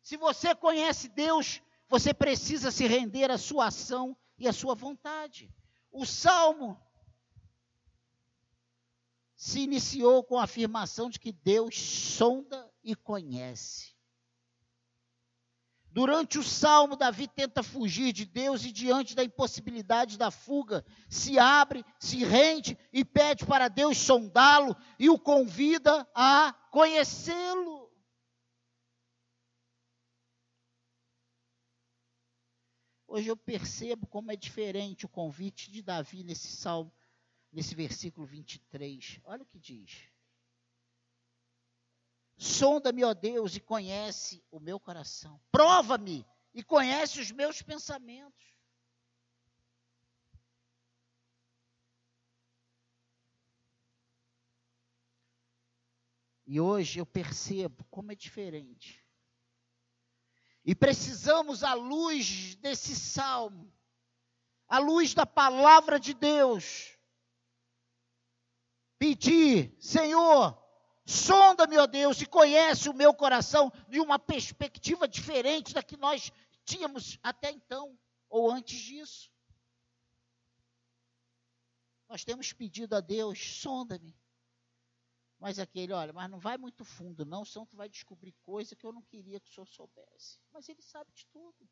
Se 0.00 0.16
você 0.16 0.54
conhece 0.54 1.08
Deus, 1.08 1.60
você 1.88 2.14
precisa 2.14 2.70
se 2.70 2.86
render 2.86 3.30
à 3.30 3.36
sua 3.36 3.66
ação 3.66 4.16
e 4.38 4.48
à 4.48 4.52
sua 4.52 4.74
vontade. 4.74 5.52
O 5.90 6.06
salmo 6.06 6.80
se 9.34 9.60
iniciou 9.60 10.24
com 10.24 10.38
a 10.38 10.44
afirmação 10.44 11.10
de 11.10 11.18
que 11.18 11.32
Deus 11.32 11.78
sonda 11.78 12.72
e 12.82 12.94
conhece. 12.94 13.97
Durante 15.90 16.38
o 16.38 16.42
salmo, 16.42 16.96
Davi 16.96 17.26
tenta 17.26 17.62
fugir 17.62 18.12
de 18.12 18.24
Deus 18.24 18.64
e, 18.64 18.70
diante 18.70 19.14
da 19.14 19.24
impossibilidade 19.24 20.18
da 20.18 20.30
fuga, 20.30 20.84
se 21.08 21.38
abre, 21.38 21.84
se 21.98 22.24
rende 22.24 22.78
e 22.92 23.04
pede 23.04 23.46
para 23.46 23.68
Deus 23.68 23.96
sondá-lo 23.96 24.76
e 24.98 25.08
o 25.08 25.18
convida 25.18 26.06
a 26.14 26.52
conhecê-lo. 26.70 27.88
Hoje 33.06 33.28
eu 33.28 33.36
percebo 33.36 34.06
como 34.06 34.30
é 34.30 34.36
diferente 34.36 35.06
o 35.06 35.08
convite 35.08 35.70
de 35.70 35.82
Davi 35.82 36.22
nesse 36.22 36.48
salmo, 36.48 36.92
nesse 37.50 37.74
versículo 37.74 38.26
23. 38.26 39.20
Olha 39.24 39.42
o 39.42 39.46
que 39.46 39.58
diz. 39.58 40.10
Sonda-me, 42.38 43.02
ó 43.02 43.12
Deus, 43.12 43.56
e 43.56 43.60
conhece 43.60 44.44
o 44.48 44.60
meu 44.60 44.78
coração. 44.78 45.40
Prova-me 45.50 46.24
e 46.54 46.62
conhece 46.62 47.20
os 47.20 47.32
meus 47.32 47.60
pensamentos. 47.60 48.54
E 56.46 56.60
hoje 56.60 57.00
eu 57.00 57.04
percebo 57.04 57.84
como 57.90 58.12
é 58.12 58.14
diferente. 58.14 59.04
E 60.64 60.76
precisamos, 60.76 61.64
à 61.64 61.74
luz 61.74 62.54
desse 62.54 62.94
salmo, 62.94 63.70
à 64.68 64.78
luz 64.78 65.12
da 65.12 65.26
palavra 65.26 65.98
de 65.98 66.14
Deus, 66.14 66.96
pedir: 68.96 69.76
Senhor, 69.80 70.56
Sonda-me, 71.08 71.78
ó 71.78 71.86
Deus, 71.86 72.20
e 72.20 72.26
conhece 72.26 72.86
o 72.90 72.92
meu 72.92 73.14
coração 73.14 73.72
de 73.88 73.98
uma 73.98 74.18
perspectiva 74.18 75.08
diferente 75.08 75.72
da 75.72 75.82
que 75.82 75.96
nós 75.96 76.30
tínhamos 76.66 77.18
até 77.22 77.50
então, 77.50 77.98
ou 78.28 78.50
antes 78.50 78.78
disso. 78.78 79.32
Nós 82.10 82.26
temos 82.26 82.52
pedido 82.52 82.94
a 82.94 83.00
Deus, 83.00 83.38
sonda-me. 83.38 84.14
Mas 85.38 85.58
aquele, 85.58 85.94
olha, 85.94 86.12
mas 86.12 86.30
não 86.30 86.38
vai 86.38 86.58
muito 86.58 86.84
fundo, 86.84 87.24
não, 87.24 87.42
senão 87.42 87.64
tu 87.64 87.74
vai 87.74 87.88
descobrir 87.88 88.32
coisa 88.42 88.76
que 88.76 88.84
eu 88.84 88.92
não 88.92 89.00
queria 89.00 89.40
que 89.40 89.48
o 89.48 89.52
senhor 89.54 89.66
soubesse. 89.66 90.38
Mas 90.52 90.68
ele 90.68 90.82
sabe 90.82 91.10
de 91.14 91.24
tudo. 91.28 91.66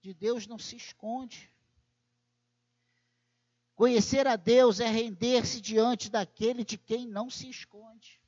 De 0.00 0.14
Deus 0.14 0.46
não 0.46 0.56
se 0.56 0.76
esconde. 0.76 1.52
Conhecer 3.76 4.26
a 4.26 4.36
Deus 4.36 4.80
é 4.80 4.88
render-se 4.88 5.60
diante 5.60 6.08
daquele 6.08 6.64
de 6.64 6.78
quem 6.78 7.06
não 7.06 7.28
se 7.28 7.50
esconde. 7.50 8.18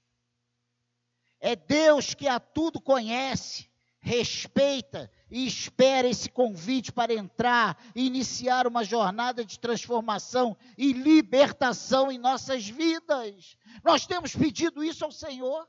É 1.41 1.57
Deus 1.57 2.13
que 2.13 2.29
a 2.29 2.39
tudo 2.39 2.79
conhece, 2.79 3.67
respeita 3.99 5.11
e 5.31 5.47
espera 5.47 6.07
esse 6.07 6.29
convite 6.29 6.93
para 6.93 7.15
entrar 7.15 7.83
e 7.95 8.07
iniciar 8.07 8.67
uma 8.67 8.85
jornada 8.85 9.43
de 9.43 9.59
transformação 9.59 10.55
e 10.77 10.93
libertação 10.93 12.13
em 12.13 12.19
nossas 12.19 12.69
vidas. 12.69 13.57
Nós 13.83 14.07
temos 14.07 14.37
pedido 14.37 14.85
isso 14.85 15.03
ao 15.03 15.11
Senhor. 15.11 15.67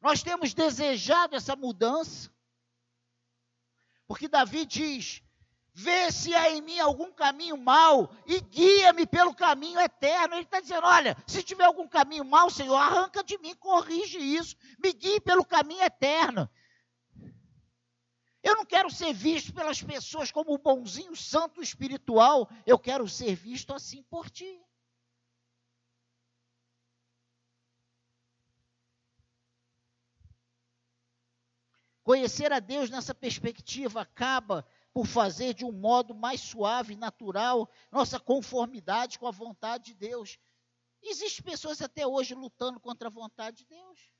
Nós 0.00 0.22
temos 0.22 0.54
desejado 0.54 1.34
essa 1.34 1.56
mudança. 1.56 2.30
Porque 4.06 4.28
Davi 4.28 4.64
diz: 4.64 5.20
vê 5.78 6.10
se 6.10 6.34
há 6.34 6.50
em 6.50 6.62
mim 6.62 6.80
algum 6.80 7.12
caminho 7.12 7.54
mau 7.54 8.10
e 8.26 8.40
guia-me 8.40 9.06
pelo 9.06 9.34
caminho 9.34 9.78
eterno. 9.78 10.34
Ele 10.34 10.44
está 10.44 10.58
dizendo: 10.58 10.86
olha, 10.86 11.14
se 11.26 11.42
tiver 11.42 11.64
algum 11.64 11.86
caminho 11.86 12.24
mau, 12.24 12.48
Senhor, 12.48 12.76
arranca 12.76 13.22
de 13.22 13.36
mim, 13.38 13.54
corrige 13.54 14.18
isso, 14.18 14.56
me 14.82 14.90
guie 14.94 15.20
pelo 15.20 15.44
caminho 15.44 15.82
eterno. 15.82 16.48
Eu 18.42 18.56
não 18.56 18.64
quero 18.64 18.90
ser 18.90 19.12
visto 19.12 19.52
pelas 19.52 19.82
pessoas 19.82 20.32
como 20.32 20.54
o 20.54 20.58
bonzinho 20.58 21.14
santo 21.14 21.60
espiritual, 21.60 22.48
eu 22.64 22.78
quero 22.78 23.06
ser 23.06 23.34
visto 23.34 23.74
assim 23.74 24.02
por 24.04 24.30
ti. 24.30 24.58
Conhecer 32.02 32.52
a 32.52 32.60
Deus 32.60 32.88
nessa 32.88 33.12
perspectiva 33.12 34.00
acaba 34.00 34.64
por 34.96 35.06
fazer 35.06 35.52
de 35.52 35.62
um 35.62 35.72
modo 35.72 36.14
mais 36.14 36.40
suave 36.40 36.94
e 36.94 36.96
natural 36.96 37.70
nossa 37.92 38.18
conformidade 38.18 39.18
com 39.18 39.26
a 39.26 39.30
vontade 39.30 39.92
de 39.92 39.94
Deus. 39.94 40.38
Existem 41.02 41.44
pessoas 41.44 41.82
até 41.82 42.06
hoje 42.06 42.34
lutando 42.34 42.80
contra 42.80 43.08
a 43.08 43.10
vontade 43.10 43.58
de 43.58 43.66
Deus. 43.66 44.10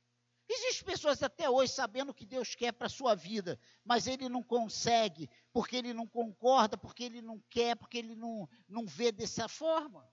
Existem 0.47 0.85
pessoas 0.85 1.23
até 1.23 1.49
hoje 1.49 1.73
sabendo 1.73 2.11
o 2.11 2.15
que 2.15 2.27
Deus 2.27 2.55
quer 2.55 2.73
para 2.73 2.89
a 2.89 2.91
sua 2.91 3.15
vida, 3.15 3.59
mas 3.83 4.07
ele 4.07 4.29
não 4.29 4.43
consegue, 4.43 5.31
porque 5.51 5.77
ele 5.77 5.95
não 5.95 6.07
concorda, 6.07 6.77
porque 6.77 7.05
ele 7.05 7.23
não 7.23 7.43
quer, 7.49 7.75
porque 7.75 7.97
ele 7.97 8.15
não, 8.15 8.47
não 8.69 8.85
vê 8.85 9.11
dessa 9.11 9.49
forma. 9.49 10.07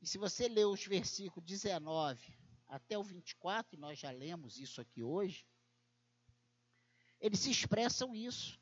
E 0.00 0.06
se 0.06 0.18
você 0.18 0.46
ler 0.46 0.66
os 0.66 0.86
versículos 0.86 1.44
19 1.44 2.47
até 2.68 2.98
o 2.98 3.02
24, 3.02 3.74
e 3.74 3.78
nós 3.78 3.98
já 3.98 4.10
lemos 4.10 4.58
isso 4.58 4.80
aqui 4.80 5.02
hoje, 5.02 5.46
eles 7.20 7.46
expressam 7.46 8.14
isso. 8.14 8.60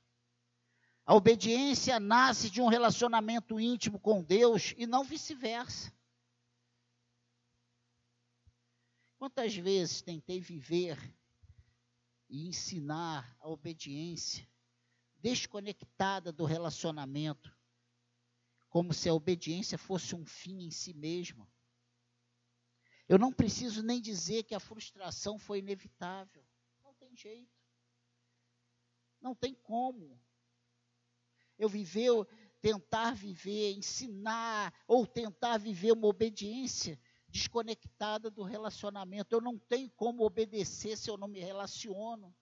A 1.04 1.14
obediência 1.14 2.00
nasce 2.00 2.48
de 2.50 2.60
um 2.60 2.68
relacionamento 2.68 3.60
íntimo 3.60 3.98
com 3.98 4.22
Deus 4.22 4.74
e 4.76 4.86
não 4.86 5.04
vice-versa. 5.04 5.92
Quantas 9.18 9.54
vezes 9.54 10.02
tentei 10.02 10.40
viver 10.40 10.98
e 12.28 12.48
ensinar 12.48 13.36
a 13.40 13.48
obediência 13.48 14.48
desconectada 15.18 16.32
do 16.32 16.44
relacionamento, 16.44 17.56
como 18.68 18.92
se 18.92 19.08
a 19.08 19.14
obediência 19.14 19.78
fosse 19.78 20.14
um 20.14 20.24
fim 20.24 20.64
em 20.64 20.70
si 20.70 20.92
mesma. 20.92 21.48
Eu 23.08 23.18
não 23.18 23.32
preciso 23.32 23.82
nem 23.82 24.00
dizer 24.00 24.42
que 24.42 24.54
a 24.54 24.60
frustração 24.60 25.38
foi 25.38 25.60
inevitável. 25.60 26.44
Não 26.82 26.92
tem 26.94 27.16
jeito. 27.16 27.56
Não 29.20 29.34
tem 29.34 29.54
como. 29.54 30.20
Eu 31.58 31.68
viver, 31.68 32.10
tentar 32.60 33.14
viver, 33.14 33.72
ensinar 33.72 34.74
ou 34.86 35.06
tentar 35.06 35.56
viver 35.58 35.92
uma 35.92 36.08
obediência 36.08 36.98
desconectada 37.28 38.30
do 38.30 38.42
relacionamento. 38.42 39.34
Eu 39.34 39.40
não 39.40 39.58
tenho 39.58 39.90
como 39.90 40.24
obedecer 40.24 40.96
se 40.96 41.08
eu 41.08 41.16
não 41.16 41.28
me 41.28 41.40
relaciono. 41.40 42.34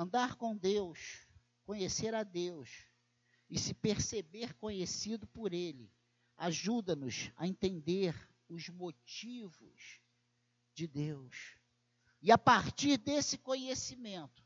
Andar 0.00 0.36
com 0.36 0.56
Deus, 0.56 1.28
conhecer 1.62 2.14
a 2.14 2.22
Deus 2.22 2.86
e 3.50 3.58
se 3.58 3.74
perceber 3.74 4.54
conhecido 4.54 5.26
por 5.26 5.52
Ele, 5.52 5.92
ajuda-nos 6.38 7.30
a 7.36 7.46
entender 7.46 8.14
os 8.48 8.70
motivos 8.70 10.00
de 10.72 10.86
Deus. 10.86 11.58
E 12.22 12.32
a 12.32 12.38
partir 12.38 12.96
desse 12.96 13.36
conhecimento, 13.36 14.42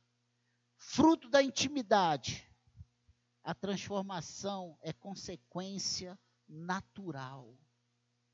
fruto 0.76 1.28
da 1.28 1.40
intimidade, 1.40 2.50
a 3.44 3.54
transformação 3.54 4.76
é 4.80 4.92
consequência 4.92 6.18
natural. 6.48 7.56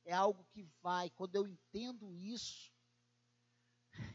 É 0.07 0.15
algo 0.15 0.43
que 0.53 0.63
vai, 0.81 1.11
quando 1.11 1.37
eu 1.37 1.47
entendo 1.47 2.15
isso, 2.15 2.73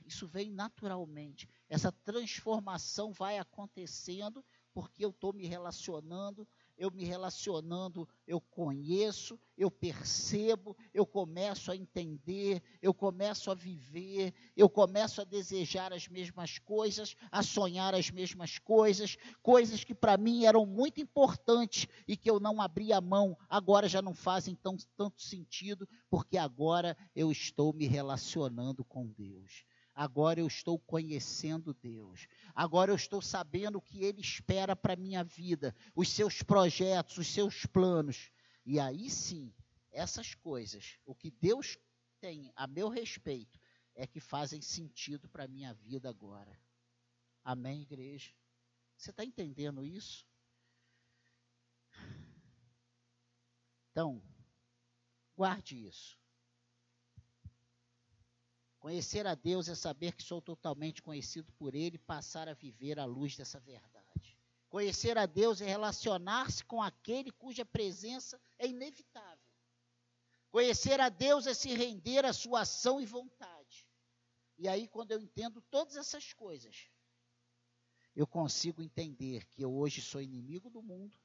isso 0.06 0.28
vem 0.28 0.52
naturalmente. 0.52 1.50
Essa 1.70 1.92
transformação 1.92 3.12
vai 3.12 3.38
acontecendo 3.38 4.44
porque 4.74 5.06
eu 5.06 5.10
estou 5.10 5.32
me 5.32 5.46
relacionando, 5.48 6.48
eu 6.78 6.92
me 6.92 7.04
relacionando, 7.04 8.08
eu 8.28 8.40
conheço, 8.40 9.40
eu 9.58 9.72
percebo, 9.72 10.76
eu 10.94 11.06
começo 11.06 11.72
a 11.72 11.76
entender, 11.76 12.62
eu 12.82 12.94
começo 12.94 13.50
a 13.50 13.56
viver, 13.56 14.34
eu 14.56 14.70
começo 14.70 15.22
a 15.22 15.24
desejar 15.24 15.94
as 15.94 16.08
mesmas 16.08 16.60
coisas, 16.60 17.16
a 17.32 17.42
sonhar 17.42 17.96
as 17.96 18.12
mesmas 18.12 18.58
coisas, 18.60 19.18
coisas 19.42 19.84
que 19.84 19.96
para 19.96 20.18
mim 20.18 20.46
eram 20.46 20.66
muito 20.66 21.00
importantes 21.00 21.88
e 22.08 22.18
que 22.18 22.30
eu 22.30 22.40
não 22.40 22.62
abria 22.62 23.00
mão, 23.00 23.38
agora 23.50 23.88
já 23.88 24.02
não 24.02 24.14
fazem 24.14 24.56
tão, 24.56 24.76
tanto 24.98 25.22
sentido, 25.22 25.88
porque 26.10 26.38
agora 26.38 26.98
eu 27.16 27.32
estou 27.32 27.74
me 27.74 27.88
relacionando 27.88 28.84
com 28.84 29.08
Deus. 29.08 29.66
Agora 29.96 30.42
eu 30.42 30.48
estou 30.48 30.78
conhecendo 30.78 31.74
Deus. 31.74 32.28
Agora 32.54 32.92
eu 32.92 32.96
estou 32.98 33.22
sabendo 33.22 33.78
o 33.78 33.82
que 33.82 34.04
Ele 34.04 34.20
espera 34.20 34.76
para 34.76 34.92
a 34.92 34.98
minha 34.98 35.24
vida, 35.24 35.74
os 35.96 36.10
seus 36.10 36.44
projetos, 36.44 37.18
os 37.18 37.28
seus 37.28 37.66
planos. 37.66 38.30
E 38.66 38.78
aí 38.78 39.10
sim, 39.10 39.54
essas 39.92 40.36
coisas, 40.36 41.00
o 41.06 41.16
que 41.16 41.32
Deus 41.32 41.78
tem 42.20 42.52
a 42.58 42.68
meu 42.68 42.90
respeito, 42.90 43.58
é 43.96 44.06
que 44.06 44.20
fazem 44.20 44.62
sentido 44.62 45.30
para 45.30 45.46
a 45.46 45.48
minha 45.48 45.74
vida 45.74 46.10
agora. 46.10 46.60
Amém, 47.42 47.84
igreja? 47.84 48.34
Você 48.98 49.12
está 49.12 49.24
entendendo 49.24 49.86
isso? 49.86 50.28
Então, 53.92 54.22
guarde 55.38 55.88
isso. 55.88 56.20
Conhecer 58.86 59.26
a 59.26 59.34
Deus 59.34 59.68
é 59.68 59.74
saber 59.74 60.14
que 60.14 60.22
sou 60.22 60.40
totalmente 60.40 61.02
conhecido 61.02 61.52
por 61.54 61.74
Ele 61.74 61.96
e 61.96 62.06
passar 62.06 62.48
a 62.48 62.54
viver 62.54 63.00
à 63.00 63.06
luz 63.06 63.36
dessa 63.36 63.60
verdade. 63.60 64.38
Conhecer 64.70 65.18
a 65.18 65.26
Deus 65.26 65.60
é 65.60 65.66
relacionar-se 65.66 66.64
com 66.64 66.84
aquele 66.84 67.32
cuja 67.32 67.66
presença 67.66 68.40
é 68.60 68.68
inevitável. 68.68 69.44
Conhecer 70.52 71.02
a 71.02 71.10
Deus 71.10 71.48
é 71.48 71.56
se 71.56 71.74
render 71.74 72.26
à 72.26 72.32
sua 72.32 72.62
ação 72.62 73.02
e 73.02 73.08
vontade. 73.08 73.90
E 74.56 74.68
aí, 74.68 74.88
quando 74.88 75.14
eu 75.14 75.20
entendo 75.20 75.64
todas 75.72 75.96
essas 75.96 76.32
coisas, 76.34 76.88
eu 78.16 78.28
consigo 78.28 78.84
entender 78.84 79.48
que 79.48 79.64
eu 79.64 79.74
hoje 79.74 80.00
sou 80.00 80.22
inimigo 80.22 80.70
do 80.70 80.84
mundo, 80.84 81.18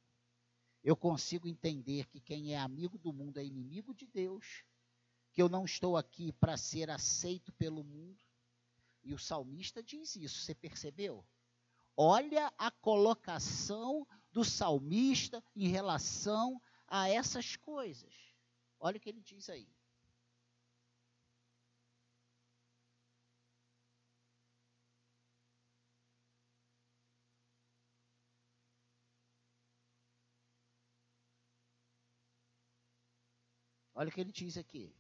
eu 0.82 0.96
consigo 0.96 1.46
entender 1.46 2.06
que 2.06 2.22
quem 2.22 2.54
é 2.54 2.58
amigo 2.58 2.96
do 2.96 3.12
mundo 3.12 3.38
é 3.38 3.44
inimigo 3.44 3.94
de 3.94 4.06
Deus, 4.06 4.64
que 5.32 5.40
eu 5.40 5.48
não 5.48 5.64
estou 5.64 5.96
aqui 5.96 6.32
para 6.32 6.56
ser 6.56 6.90
aceito 6.90 7.52
pelo 7.52 7.84
mundo. 7.84 8.24
E 9.02 9.14
o 9.14 9.18
salmista 9.18 9.82
diz 9.82 10.16
isso, 10.16 10.40
você 10.40 10.54
percebeu? 10.54 11.24
Olha 11.96 12.52
a 12.58 12.70
colocação 12.70 14.06
do 14.32 14.44
salmista 14.44 15.42
em 15.54 15.68
relação 15.68 16.60
a 16.86 17.08
essas 17.08 17.56
coisas. 17.56 18.14
Olha 18.78 18.96
o 18.96 19.00
que 19.00 19.08
ele 19.08 19.20
diz 19.20 19.48
aí. 19.48 19.68
Olha 33.94 34.08
o 34.08 34.12
que 34.12 34.20
ele 34.20 34.32
diz 34.32 34.56
aqui. 34.56 34.94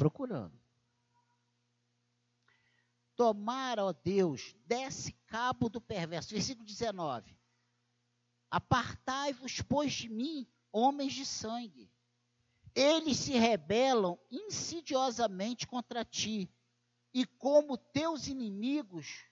Procurando. 0.00 0.58
Tomar, 3.14 3.78
ó 3.78 3.92
Deus, 3.92 4.56
desce 4.64 5.12
cabo 5.26 5.68
do 5.68 5.78
perverso. 5.78 6.30
Versículo 6.30 6.64
19. 6.64 7.36
Apartai-vos, 8.50 9.60
pois, 9.60 9.92
de 9.92 10.08
mim, 10.08 10.48
homens 10.72 11.12
de 11.12 11.26
sangue. 11.26 11.92
Eles 12.74 13.18
se 13.18 13.32
rebelam 13.32 14.18
insidiosamente 14.30 15.66
contra 15.66 16.02
ti, 16.02 16.50
e 17.12 17.26
como 17.26 17.76
teus 17.76 18.26
inimigos 18.26 19.26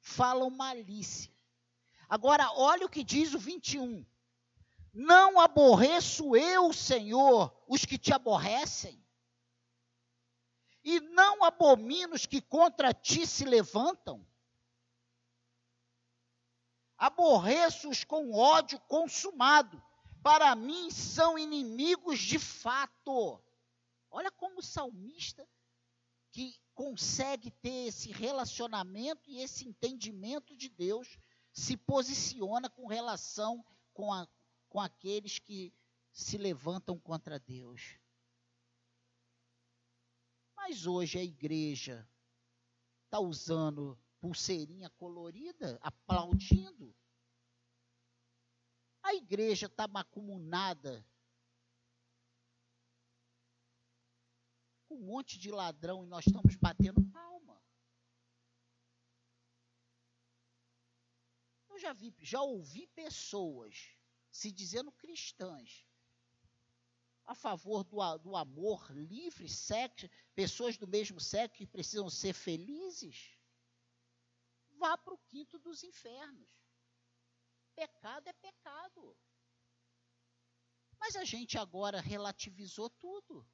falam 0.00 0.48
malícia. 0.48 1.30
Agora, 2.08 2.50
olha 2.52 2.86
o 2.86 2.90
que 2.90 3.04
diz 3.04 3.34
o 3.34 3.38
21. 3.38 4.06
Não 4.94 5.38
aborreço 5.38 6.34
eu, 6.34 6.72
Senhor, 6.72 7.54
os 7.68 7.84
que 7.84 7.98
te 7.98 8.14
aborrecem 8.14 9.06
e 10.90 11.00
não 11.00 11.44
abomina 11.44 12.14
os 12.14 12.24
que 12.24 12.40
contra 12.40 12.94
ti 12.94 13.26
se 13.26 13.44
levantam. 13.44 14.26
Aborreço-os 16.96 18.04
com 18.04 18.32
ódio 18.32 18.80
consumado, 18.88 19.82
para 20.22 20.56
mim 20.56 20.90
são 20.90 21.38
inimigos 21.38 22.18
de 22.18 22.38
fato. 22.38 23.38
Olha 24.10 24.30
como 24.30 24.60
o 24.60 24.62
salmista 24.62 25.46
que 26.32 26.58
consegue 26.74 27.50
ter 27.50 27.88
esse 27.88 28.10
relacionamento 28.10 29.28
e 29.28 29.42
esse 29.42 29.68
entendimento 29.68 30.56
de 30.56 30.70
Deus 30.70 31.18
se 31.52 31.76
posiciona 31.76 32.70
com 32.70 32.86
relação 32.86 33.62
com, 33.92 34.10
a, 34.10 34.26
com 34.70 34.80
aqueles 34.80 35.38
que 35.38 35.70
se 36.14 36.38
levantam 36.38 36.98
contra 36.98 37.38
Deus. 37.38 37.98
Mas 40.68 40.84
hoje 40.86 41.18
a 41.18 41.24
igreja 41.24 42.06
está 43.06 43.18
usando 43.18 43.98
pulseirinha 44.20 44.90
colorida, 44.90 45.78
aplaudindo. 45.80 46.94
A 49.02 49.14
igreja 49.14 49.64
está 49.64 49.88
macumunada 49.88 51.02
com 54.86 54.96
um 54.96 55.06
monte 55.06 55.38
de 55.38 55.50
ladrão 55.50 56.04
e 56.04 56.06
nós 56.06 56.26
estamos 56.26 56.54
batendo 56.56 57.02
palma. 57.12 57.64
Eu 61.70 61.78
já 61.78 61.94
vi, 61.94 62.14
já 62.18 62.42
ouvi 62.42 62.86
pessoas 62.88 63.96
se 64.30 64.52
dizendo 64.52 64.92
cristãs, 64.92 65.87
a 67.28 67.34
favor 67.34 67.84
do, 67.84 67.98
do 68.18 68.34
amor 68.34 68.90
livre, 68.90 69.46
sexo, 69.50 70.08
pessoas 70.34 70.78
do 70.78 70.88
mesmo 70.88 71.20
sexo 71.20 71.58
que 71.58 71.66
precisam 71.66 72.08
ser 72.08 72.32
felizes, 72.32 73.36
vá 74.78 74.96
para 74.96 75.12
o 75.12 75.18
quinto 75.18 75.58
dos 75.58 75.84
infernos. 75.84 76.48
Pecado 77.76 78.26
é 78.26 78.32
pecado. 78.32 79.14
Mas 80.98 81.16
a 81.16 81.24
gente 81.24 81.58
agora 81.58 82.00
relativizou 82.00 82.88
tudo. 82.88 83.46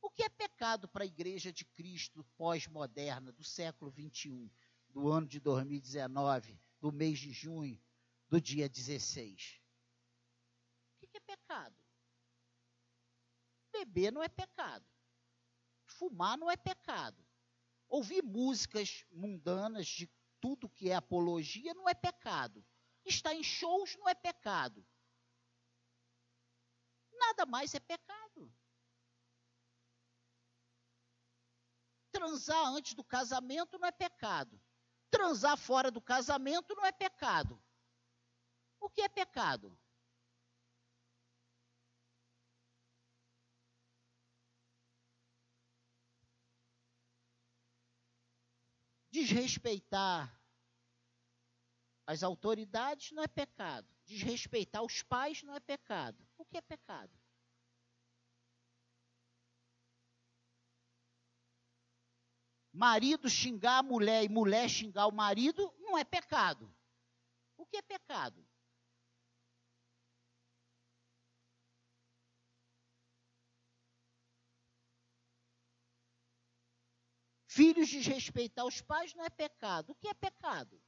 O 0.00 0.08
que 0.08 0.22
é 0.22 0.28
pecado 0.30 0.88
para 0.88 1.04
a 1.04 1.06
igreja 1.06 1.52
de 1.52 1.66
Cristo 1.66 2.24
pós-moderna 2.38 3.30
do 3.30 3.44
século 3.44 3.90
21, 3.90 4.50
do 4.88 5.08
ano 5.12 5.26
de 5.26 5.38
2019, 5.38 6.58
do 6.80 6.90
mês 6.90 7.18
de 7.18 7.30
junho, 7.30 7.78
do 8.26 8.40
dia 8.40 8.70
16? 8.70 9.60
O 11.02 11.06
que 11.06 11.18
é 11.18 11.20
pecado? 11.20 11.77
Beber 13.78 14.12
não 14.12 14.22
é 14.22 14.28
pecado. 14.28 14.86
Fumar 15.84 16.36
não 16.36 16.50
é 16.50 16.56
pecado. 16.56 17.24
Ouvir 17.88 18.22
músicas 18.22 19.04
mundanas 19.10 19.86
de 19.86 20.10
tudo 20.40 20.68
que 20.68 20.90
é 20.90 20.94
apologia 20.94 21.72
não 21.74 21.88
é 21.88 21.94
pecado. 21.94 22.64
Estar 23.04 23.34
em 23.34 23.42
shows 23.42 23.96
não 23.96 24.08
é 24.08 24.14
pecado. 24.14 24.86
Nada 27.12 27.46
mais 27.46 27.74
é 27.74 27.80
pecado. 27.80 28.52
Transar 32.10 32.66
antes 32.66 32.94
do 32.94 33.04
casamento 33.04 33.78
não 33.78 33.88
é 33.88 33.92
pecado. 33.92 34.60
Transar 35.10 35.56
fora 35.56 35.90
do 35.90 36.00
casamento 36.00 36.74
não 36.74 36.84
é 36.84 36.92
pecado. 36.92 37.62
O 38.80 38.90
que 38.90 39.00
é 39.02 39.08
pecado? 39.08 39.76
Desrespeitar 49.18 50.32
as 52.06 52.22
autoridades 52.22 53.10
não 53.10 53.24
é 53.24 53.26
pecado. 53.26 53.88
Desrespeitar 54.04 54.80
os 54.84 55.02
pais 55.02 55.42
não 55.42 55.56
é 55.56 55.60
pecado. 55.60 56.24
O 56.38 56.44
que 56.44 56.56
é 56.56 56.60
pecado? 56.60 57.12
Marido 62.72 63.28
xingar 63.28 63.78
a 63.78 63.82
mulher 63.82 64.22
e 64.22 64.28
mulher 64.28 64.70
xingar 64.70 65.08
o 65.08 65.12
marido 65.12 65.74
não 65.80 65.98
é 65.98 66.04
pecado. 66.04 66.72
O 67.56 67.66
que 67.66 67.78
é 67.78 67.82
pecado? 67.82 68.47
Filhos 77.58 77.88
desrespeitar 77.88 78.64
os 78.64 78.80
pais 78.80 79.12
não 79.14 79.24
é 79.24 79.28
pecado. 79.28 79.90
O 79.90 79.94
que 79.96 80.06
é 80.06 80.14
pecado? 80.14 80.80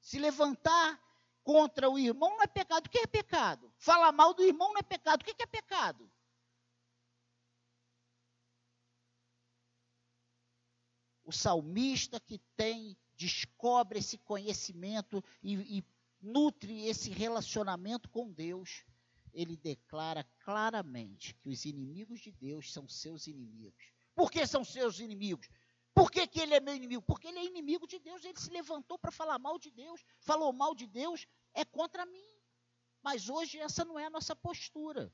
Se 0.00 0.18
levantar 0.18 0.98
contra 1.42 1.90
o 1.90 1.98
irmão 1.98 2.30
não 2.30 2.42
é 2.42 2.46
pecado. 2.46 2.86
O 2.86 2.88
que 2.88 2.96
é 2.96 3.06
pecado? 3.06 3.70
Falar 3.76 4.10
mal 4.10 4.32
do 4.32 4.42
irmão 4.42 4.72
não 4.72 4.78
é 4.78 4.82
pecado. 4.82 5.20
O 5.20 5.24
que 5.26 5.42
é 5.42 5.46
pecado? 5.46 6.10
O 11.22 11.30
salmista 11.30 12.18
que 12.18 12.38
tem, 12.56 12.96
descobre 13.14 13.98
esse 13.98 14.16
conhecimento 14.16 15.22
e, 15.42 15.78
e 15.78 15.84
nutre 16.22 16.86
esse 16.86 17.10
relacionamento 17.10 18.08
com 18.08 18.32
Deus, 18.32 18.82
ele 19.34 19.58
declara 19.58 20.24
claramente 20.38 21.34
que 21.34 21.50
os 21.50 21.66
inimigos 21.66 22.20
de 22.20 22.32
Deus 22.32 22.72
são 22.72 22.88
seus 22.88 23.26
inimigos. 23.26 23.93
Por 24.14 24.30
que 24.30 24.46
são 24.46 24.64
seus 24.64 25.00
inimigos? 25.00 25.48
Por 25.94 26.10
que, 26.10 26.26
que 26.26 26.40
ele 26.40 26.54
é 26.54 26.60
meu 26.60 26.74
inimigo? 26.74 27.02
Porque 27.02 27.28
ele 27.28 27.38
é 27.38 27.44
inimigo 27.44 27.86
de 27.86 27.98
Deus. 27.98 28.24
Ele 28.24 28.38
se 28.38 28.50
levantou 28.50 28.98
para 28.98 29.12
falar 29.12 29.38
mal 29.38 29.58
de 29.58 29.70
Deus. 29.70 30.04
Falou 30.20 30.52
mal 30.52 30.74
de 30.74 30.86
Deus, 30.86 31.26
é 31.52 31.64
contra 31.64 32.04
mim. 32.04 32.42
Mas 33.02 33.28
hoje 33.28 33.58
essa 33.58 33.84
não 33.84 33.98
é 33.98 34.06
a 34.06 34.10
nossa 34.10 34.34
postura. 34.34 35.12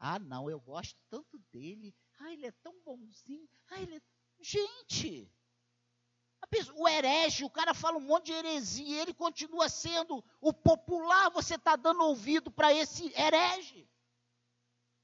Ah, 0.00 0.18
não, 0.18 0.48
eu 0.48 0.60
gosto 0.60 0.96
tanto 1.08 1.38
dele. 1.52 1.94
Ah, 2.18 2.32
ele 2.32 2.46
é 2.46 2.52
tão 2.52 2.80
bonzinho. 2.82 3.48
Ah, 3.68 3.80
ele 3.80 3.96
é... 3.96 4.02
Gente, 4.40 5.30
o 6.74 6.88
herege, 6.88 7.44
o 7.44 7.50
cara 7.50 7.74
fala 7.74 7.98
um 7.98 8.00
monte 8.00 8.26
de 8.26 8.32
heresia, 8.32 9.02
ele 9.02 9.12
continua 9.12 9.68
sendo 9.68 10.24
o 10.40 10.52
popular, 10.52 11.30
você 11.30 11.56
está 11.56 11.74
dando 11.74 12.04
ouvido 12.04 12.50
para 12.50 12.72
esse 12.72 13.12
herege. 13.14 13.90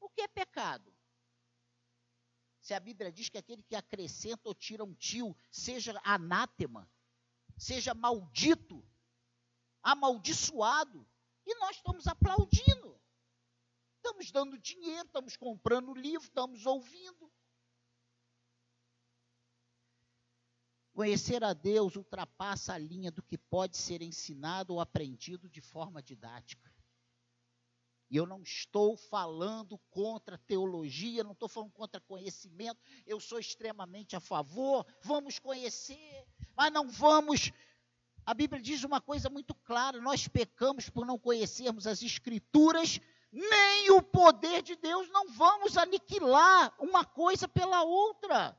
O 0.01 0.09
que 0.09 0.23
é 0.23 0.29
pecado? 0.29 0.94
Se 2.65 2.73
a 2.73 2.81
Bíblia 2.81 3.13
diz 3.13 3.29
que 3.29 3.37
aquele 3.37 3.63
que 3.63 3.77
acrescenta 3.77 4.49
ou 4.49 4.55
tira 4.55 4.83
um 4.83 4.95
tio, 4.95 5.37
seja 5.51 6.01
anátema, 6.03 6.91
seja 7.59 7.93
maldito, 7.93 8.83
amaldiçoado, 9.83 11.07
e 11.45 11.55
nós 11.57 11.77
estamos 11.77 12.07
aplaudindo. 12.07 12.99
Estamos 13.97 14.31
dando 14.31 14.57
dinheiro, 14.57 15.05
estamos 15.05 15.37
comprando 15.37 15.93
livro, 15.93 16.27
estamos 16.27 16.65
ouvindo. 16.65 17.31
Conhecer 20.95 21.45
a 21.45 21.53
Deus 21.53 21.97
ultrapassa 21.97 22.73
a 22.73 22.79
linha 22.79 23.13
do 23.13 23.23
que 23.23 23.37
pode 23.37 23.77
ser 23.77 24.01
ensinado 24.01 24.73
ou 24.73 24.81
aprendido 24.81 25.51
de 25.51 25.61
forma 25.61 26.03
didática. 26.03 26.74
E 28.15 28.17
eu 28.17 28.27
não 28.27 28.41
estou 28.43 28.97
falando 28.97 29.77
contra 29.91 30.39
teologia, 30.39 31.25
não 31.25 31.33
estou 31.33 31.49
falando 31.49 31.73
contra 31.73 32.01
conhecimento, 32.01 32.81
eu 33.05 33.19
sou 33.19 33.41
extremamente 33.41 34.15
a 34.15 34.21
favor, 34.21 34.87
vamos 35.03 35.41
conhecer, 35.41 36.25
mas 36.57 36.73
não 36.73 36.89
vamos. 36.89 37.51
A 38.25 38.33
Bíblia 38.33 38.63
diz 38.63 38.85
uma 38.85 39.01
coisa 39.01 39.29
muito 39.29 39.53
clara: 39.53 40.01
nós 40.01 40.29
pecamos 40.29 40.89
por 40.89 41.05
não 41.05 41.19
conhecermos 41.19 41.89
as 41.89 42.03
Escrituras, 42.03 43.01
nem 43.33 43.91
o 43.91 44.01
poder 44.01 44.63
de 44.63 44.77
Deus, 44.77 45.09
não 45.09 45.33
vamos 45.33 45.77
aniquilar 45.77 46.73
uma 46.79 47.05
coisa 47.05 47.49
pela 47.49 47.83
outra 47.83 48.57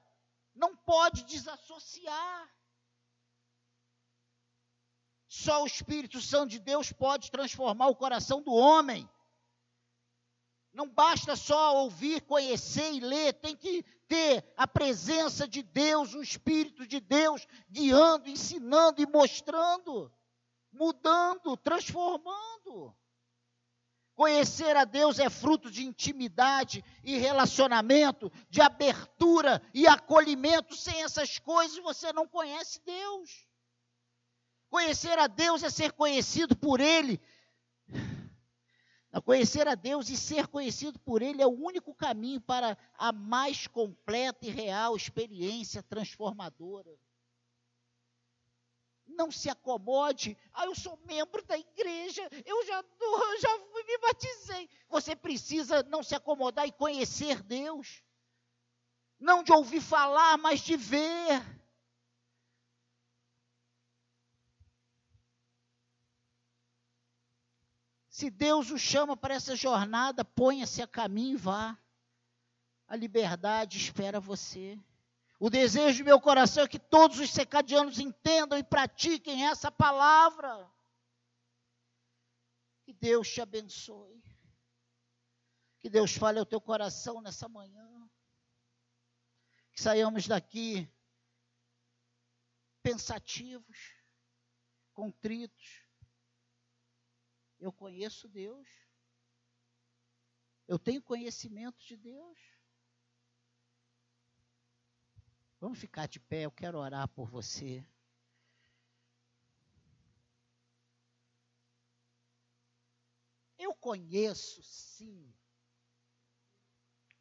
não 0.53 0.75
pode 0.75 1.23
desassociar. 1.23 2.49
Só 5.27 5.63
o 5.63 5.67
Espírito 5.67 6.21
Santo 6.21 6.51
de 6.51 6.59
Deus 6.59 6.91
pode 6.93 7.29
transformar 7.29 7.87
o 7.87 7.95
coração 7.95 8.41
do 8.41 8.53
homem. 8.53 9.09
Não 10.75 10.89
basta 10.89 11.37
só 11.37 11.77
ouvir, 11.77 12.19
conhecer 12.21 12.91
e 12.91 12.99
ler, 12.99 13.33
tem 13.35 13.55
que 13.55 13.81
ter 14.09 14.43
a 14.57 14.67
presença 14.67 15.47
de 15.47 15.63
Deus, 15.63 16.13
o 16.13 16.21
Espírito 16.21 16.85
de 16.85 16.99
Deus 16.99 17.47
guiando, 17.69 18.27
ensinando 18.27 19.01
e 19.01 19.05
mostrando, 19.05 20.11
mudando, 20.73 21.55
transformando. 21.55 22.93
Conhecer 24.15 24.75
a 24.75 24.83
Deus 24.83 25.17
é 25.17 25.29
fruto 25.29 25.71
de 25.71 25.85
intimidade 25.85 26.83
e 27.05 27.17
relacionamento, 27.17 28.29
de 28.49 28.61
abertura 28.61 29.61
e 29.73 29.87
acolhimento. 29.87 30.75
Sem 30.75 31.03
essas 31.03 31.39
coisas 31.39 31.77
você 31.79 32.11
não 32.11 32.27
conhece 32.27 32.81
Deus. 32.85 33.47
Conhecer 34.69 35.17
a 35.19 35.27
Deus 35.27 35.63
é 35.63 35.69
ser 35.69 35.93
conhecido 35.93 36.53
por 36.53 36.81
Ele. 36.81 37.21
Conhecer 39.21 39.67
a 39.67 39.75
Deus 39.75 40.09
e 40.09 40.17
ser 40.17 40.47
conhecido 40.47 40.99
por 40.99 41.21
Ele 41.21 41.41
é 41.41 41.47
o 41.47 41.49
único 41.49 41.93
caminho 41.93 42.41
para 42.41 42.77
a 42.97 43.11
mais 43.11 43.67
completa 43.67 44.45
e 44.45 44.49
real 44.49 44.95
experiência 44.95 45.81
transformadora 45.81 46.95
não 49.15 49.31
se 49.31 49.49
acomode. 49.49 50.37
Ah, 50.53 50.65
eu 50.65 50.75
sou 50.75 50.99
membro 51.05 51.43
da 51.45 51.57
igreja, 51.57 52.27
eu 52.45 52.65
já, 52.65 52.83
eu 52.99 53.39
já 53.41 53.57
me 53.57 53.97
batizei. 53.99 54.69
Você 54.89 55.15
precisa 55.15 55.83
não 55.83 56.03
se 56.03 56.15
acomodar 56.15 56.67
e 56.67 56.71
conhecer 56.71 57.41
Deus. 57.41 58.03
Não 59.19 59.43
de 59.43 59.51
ouvir 59.51 59.81
falar, 59.81 60.37
mas 60.37 60.59
de 60.59 60.75
ver. 60.75 61.64
Se 68.15 68.29
Deus 68.29 68.71
o 68.71 68.79
chama 68.79 69.17
para 69.17 69.33
essa 69.33 69.57
jornada, 69.57 70.23
ponha-se 70.23 70.81
a 70.81 70.87
caminho 70.87 71.33
e 71.33 71.35
vá. 71.35 71.77
A 72.87 72.95
liberdade 72.95 73.77
espera 73.77 74.21
você. 74.21 74.79
O 75.37 75.49
desejo 75.49 76.01
do 76.01 76.05
meu 76.05 76.21
coração 76.21 76.63
é 76.63 76.67
que 76.69 76.79
todos 76.79 77.19
os 77.19 77.29
secadianos 77.29 77.99
entendam 77.99 78.57
e 78.57 78.63
pratiquem 78.63 79.45
essa 79.45 79.69
palavra. 79.69 80.71
Que 82.85 82.93
Deus 82.93 83.29
te 83.29 83.41
abençoe. 83.41 84.23
Que 85.81 85.89
Deus 85.89 86.15
fale 86.15 86.39
ao 86.39 86.45
teu 86.45 86.61
coração 86.61 87.19
nessa 87.19 87.49
manhã. 87.49 88.09
Que 89.73 89.81
saiamos 89.81 90.25
daqui 90.25 90.89
pensativos, 92.81 93.93
contritos. 94.93 95.84
Eu 97.65 97.73
conheço 97.73 98.27
Deus. 98.27 98.67
Eu 100.67 100.77
tenho 100.77 101.01
conhecimento 101.01 101.83
de 101.83 101.97
Deus. 101.97 102.37
Vamos 105.59 105.79
ficar 105.79 106.07
de 106.07 106.19
pé, 106.19 106.43
eu 106.45 106.51
quero 106.51 106.77
orar 106.77 107.07
por 107.07 107.27
você. 107.27 107.83
Eu 113.57 113.73
conheço, 113.73 114.61
sim. 114.61 115.33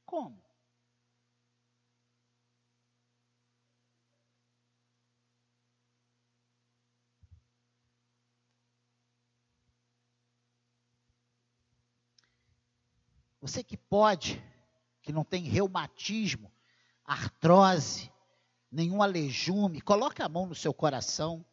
Como? 0.04 0.44
Você 13.44 13.62
que 13.62 13.76
pode, 13.76 14.42
que 15.02 15.12
não 15.12 15.22
tem 15.22 15.42
reumatismo, 15.42 16.50
artrose, 17.04 18.10
nenhum 18.72 19.02
alejume, 19.02 19.82
coloque 19.82 20.22
a 20.22 20.28
mão 20.30 20.46
no 20.46 20.54
seu 20.54 20.72
coração. 20.72 21.44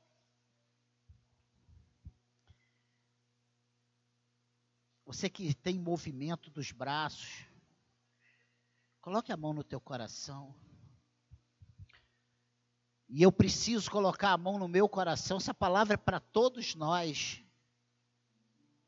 Você 5.05 5.29
que 5.29 5.53
tem 5.53 5.77
movimento 5.77 6.49
dos 6.49 6.71
braços, 6.71 7.45
coloque 9.01 9.33
a 9.33 9.35
mão 9.35 9.51
no 9.51 9.61
teu 9.61 9.81
coração. 9.81 10.55
E 13.09 13.21
eu 13.21 13.33
preciso 13.33 13.91
colocar 13.91 14.31
a 14.31 14.37
mão 14.37 14.57
no 14.57 14.69
meu 14.69 14.87
coração. 14.87 15.35
Essa 15.35 15.53
palavra 15.53 15.95
é 15.95 15.97
para 15.97 16.21
todos 16.21 16.73
nós. 16.73 17.43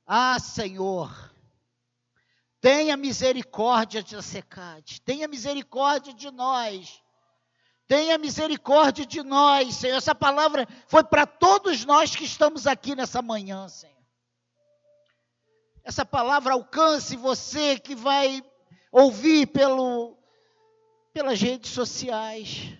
Ah, 0.05 0.39
Senhor, 0.39 1.32
tenha 2.63 2.95
misericórdia 2.95 4.01
de 4.01 4.23
Secade, 4.23 5.01
tenha 5.01 5.27
misericórdia 5.27 6.13
de 6.13 6.31
nós. 6.31 7.03
Tenha 7.89 8.17
misericórdia 8.17 9.05
de 9.05 9.21
nós, 9.21 9.75
Senhor. 9.75 9.97
Essa 9.97 10.15
palavra 10.15 10.65
foi 10.87 11.03
para 11.03 11.27
todos 11.27 11.83
nós 11.83 12.15
que 12.15 12.23
estamos 12.23 12.65
aqui 12.65 12.95
nessa 12.95 13.21
manhã, 13.21 13.67
Senhor. 13.67 14.01
Essa 15.83 16.05
palavra 16.05 16.53
alcance 16.53 17.17
você 17.17 17.77
que 17.77 17.93
vai 17.93 18.41
ouvir 18.93 19.47
pelo, 19.47 20.17
pelas 21.11 21.41
redes 21.41 21.71
sociais. 21.71 22.77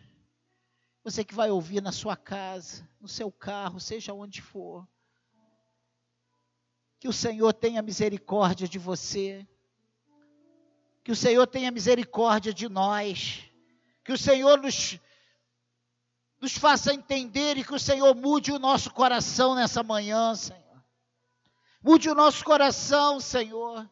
Você 1.03 1.25
que 1.25 1.35
vai 1.35 1.51
ouvir 1.51 1.81
na 1.81 1.91
sua 1.91 2.15
casa, 2.15 2.89
no 3.01 3.09
seu 3.09 3.29
carro, 3.29 3.81
seja 3.81 4.13
onde 4.13 4.41
for. 4.41 4.87
Que 7.01 7.09
o 7.09 7.13
Senhor 7.13 7.51
tenha 7.51 7.81
misericórdia 7.81 8.65
de 8.65 8.79
você. 8.79 9.45
Que 11.03 11.11
o 11.11 11.15
Senhor 11.15 11.45
tenha 11.47 11.71
misericórdia 11.71 12.53
de 12.53 12.69
nós 12.69 13.43
que 14.03 14.11
o 14.11 14.17
Senhor 14.17 14.61
nos, 14.61 14.99
nos 16.41 16.57
faça 16.57 16.93
entender 16.93 17.57
e 17.57 17.63
que 17.63 17.73
o 17.73 17.79
Senhor 17.79 18.13
mude 18.13 18.51
o 18.51 18.59
nosso 18.59 18.91
coração 18.91 19.55
nessa 19.55 19.81
manhã, 19.81 20.35
Senhor. 20.35 20.61
Mude 21.81 22.09
o 22.09 22.15
nosso 22.15 22.43
coração, 22.43 23.19
Senhor. 23.19 23.89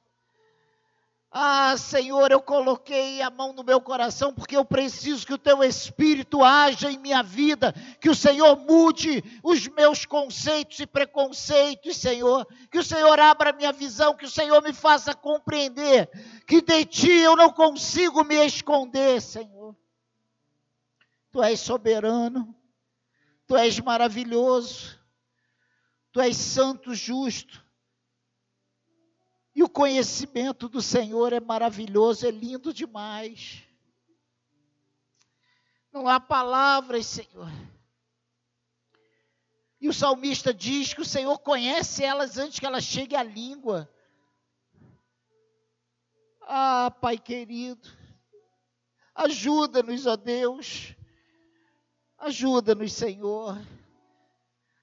Ah, 1.33 1.77
Senhor, 1.77 2.29
eu 2.29 2.41
coloquei 2.41 3.21
a 3.21 3.29
mão 3.29 3.53
no 3.53 3.63
meu 3.63 3.79
coração 3.79 4.33
porque 4.33 4.57
eu 4.57 4.65
preciso 4.65 5.25
que 5.25 5.33
o 5.33 5.37
teu 5.37 5.63
espírito 5.63 6.43
haja 6.43 6.91
em 6.91 6.97
minha 6.97 7.23
vida, 7.23 7.73
que 8.01 8.09
o 8.09 8.15
Senhor 8.15 8.57
mude 8.57 9.23
os 9.41 9.65
meus 9.69 10.05
conceitos 10.05 10.77
e 10.81 10.85
preconceitos, 10.85 11.95
Senhor, 11.95 12.45
que 12.69 12.79
o 12.79 12.83
Senhor 12.83 13.17
abra 13.17 13.53
minha 13.53 13.71
visão, 13.71 14.13
que 14.13 14.25
o 14.25 14.29
Senhor 14.29 14.61
me 14.61 14.73
faça 14.73 15.15
compreender 15.15 16.09
que 16.45 16.61
de 16.61 16.83
ti 16.83 17.09
eu 17.09 17.37
não 17.37 17.49
consigo 17.49 18.25
me 18.25 18.45
esconder, 18.45 19.21
Senhor. 19.21 19.73
Tu 21.31 21.41
és 21.41 21.57
soberano, 21.61 22.53
Tu 23.47 23.55
és 23.55 23.79
maravilhoso, 23.79 24.99
Tu 26.11 26.19
és 26.19 26.35
santo, 26.35 26.93
justo. 26.93 27.63
O 29.61 29.69
conhecimento 29.69 30.67
do 30.67 30.81
Senhor 30.81 31.33
é 31.33 31.39
maravilhoso, 31.39 32.25
é 32.25 32.31
lindo 32.31 32.73
demais. 32.73 33.63
Não 35.93 36.07
há 36.07 36.19
palavras, 36.19 37.05
Senhor. 37.05 37.49
E 39.79 39.87
o 39.87 39.93
salmista 39.93 40.53
diz 40.53 40.93
que 40.93 41.01
o 41.01 41.05
Senhor 41.05 41.37
conhece 41.39 42.03
elas 42.03 42.37
antes 42.37 42.59
que 42.59 42.65
elas 42.65 42.83
cheguem 42.83 43.17
à 43.17 43.23
língua. 43.23 43.87
Ah, 46.41 46.91
Pai 46.99 47.17
querido, 47.17 47.89
ajuda-nos, 49.13 50.05
ó 50.05 50.15
Deus, 50.15 50.95
ajuda-nos, 52.17 52.93
Senhor. 52.93 53.57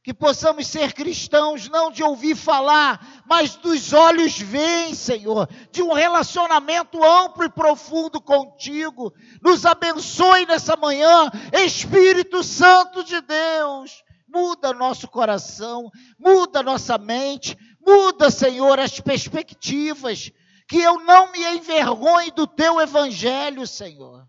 Que 0.08 0.14
possamos 0.14 0.66
ser 0.66 0.94
cristãos, 0.94 1.68
não 1.68 1.92
de 1.92 2.02
ouvir 2.02 2.34
falar, 2.34 3.22
mas 3.26 3.56
dos 3.56 3.92
olhos 3.92 4.38
veem, 4.38 4.94
Senhor, 4.94 5.46
de 5.70 5.82
um 5.82 5.92
relacionamento 5.92 7.04
amplo 7.04 7.44
e 7.44 7.50
profundo 7.50 8.18
contigo. 8.18 9.12
Nos 9.42 9.66
abençoe 9.66 10.46
nessa 10.46 10.76
manhã, 10.76 11.30
Espírito 11.52 12.42
Santo 12.42 13.04
de 13.04 13.20
Deus. 13.20 14.02
Muda 14.26 14.72
nosso 14.72 15.06
coração, 15.08 15.90
muda 16.18 16.62
nossa 16.62 16.96
mente, 16.96 17.54
muda, 17.78 18.30
Senhor, 18.30 18.80
as 18.80 18.98
perspectivas 18.98 20.32
que 20.66 20.78
eu 20.78 21.00
não 21.04 21.30
me 21.30 21.44
envergonhe 21.54 22.30
do 22.30 22.46
teu 22.46 22.80
evangelho, 22.80 23.66
Senhor, 23.66 24.26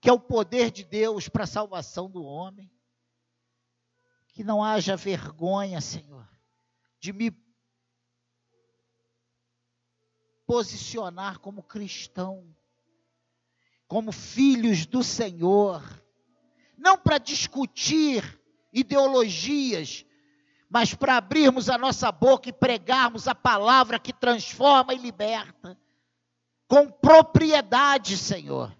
que 0.00 0.08
é 0.08 0.12
o 0.12 0.20
poder 0.20 0.70
de 0.70 0.84
Deus 0.84 1.28
para 1.28 1.42
a 1.42 1.48
salvação 1.48 2.08
do 2.08 2.22
homem. 2.22 2.70
Que 4.38 4.44
não 4.44 4.62
haja 4.62 4.94
vergonha, 4.94 5.80
Senhor, 5.80 6.24
de 7.00 7.12
me 7.12 7.36
posicionar 10.46 11.40
como 11.40 11.60
cristão, 11.60 12.46
como 13.88 14.12
filhos 14.12 14.86
do 14.86 15.02
Senhor, 15.02 15.82
não 16.76 16.96
para 16.96 17.18
discutir 17.18 18.40
ideologias, 18.72 20.06
mas 20.70 20.94
para 20.94 21.16
abrirmos 21.16 21.68
a 21.68 21.76
nossa 21.76 22.12
boca 22.12 22.48
e 22.48 22.52
pregarmos 22.52 23.26
a 23.26 23.34
palavra 23.34 23.98
que 23.98 24.12
transforma 24.12 24.94
e 24.94 24.98
liberta, 24.98 25.76
com 26.68 26.88
propriedade, 26.88 28.16
Senhor. 28.16 28.72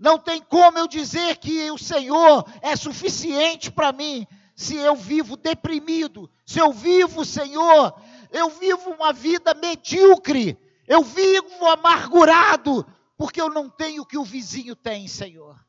Não 0.00 0.18
tem 0.18 0.42
como 0.42 0.78
eu 0.78 0.88
dizer 0.88 1.36
que 1.36 1.70
o 1.70 1.78
Senhor 1.78 2.44
é 2.60 2.74
suficiente 2.74 3.70
para 3.70 3.92
mim, 3.92 4.26
se 4.56 4.74
eu 4.74 4.96
vivo 4.96 5.36
deprimido, 5.36 6.28
se 6.44 6.58
eu 6.58 6.72
vivo, 6.72 7.24
Senhor, 7.24 7.94
eu 8.32 8.50
vivo 8.50 8.90
uma 8.90 9.12
vida 9.12 9.54
medíocre, 9.54 10.58
eu 10.88 11.04
vivo 11.04 11.66
amargurado, 11.66 12.84
porque 13.16 13.40
eu 13.40 13.48
não 13.48 13.70
tenho 13.70 14.02
o 14.02 14.06
que 14.06 14.18
o 14.18 14.24
vizinho 14.24 14.74
tem, 14.74 15.06
Senhor. 15.06 15.64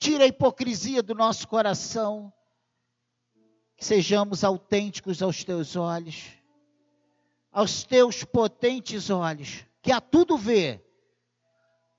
Tira 0.00 0.24
a 0.24 0.26
hipocrisia 0.26 1.00
do 1.00 1.14
nosso 1.14 1.46
coração 1.46 2.32
sejamos 3.82 4.44
autênticos 4.44 5.22
aos 5.22 5.42
teus 5.44 5.76
olhos, 5.76 6.26
aos 7.50 7.82
teus 7.82 8.24
potentes 8.24 9.10
olhos, 9.10 9.64
que 9.82 9.92
a 9.92 10.00
tudo 10.00 10.38
vê, 10.38 10.82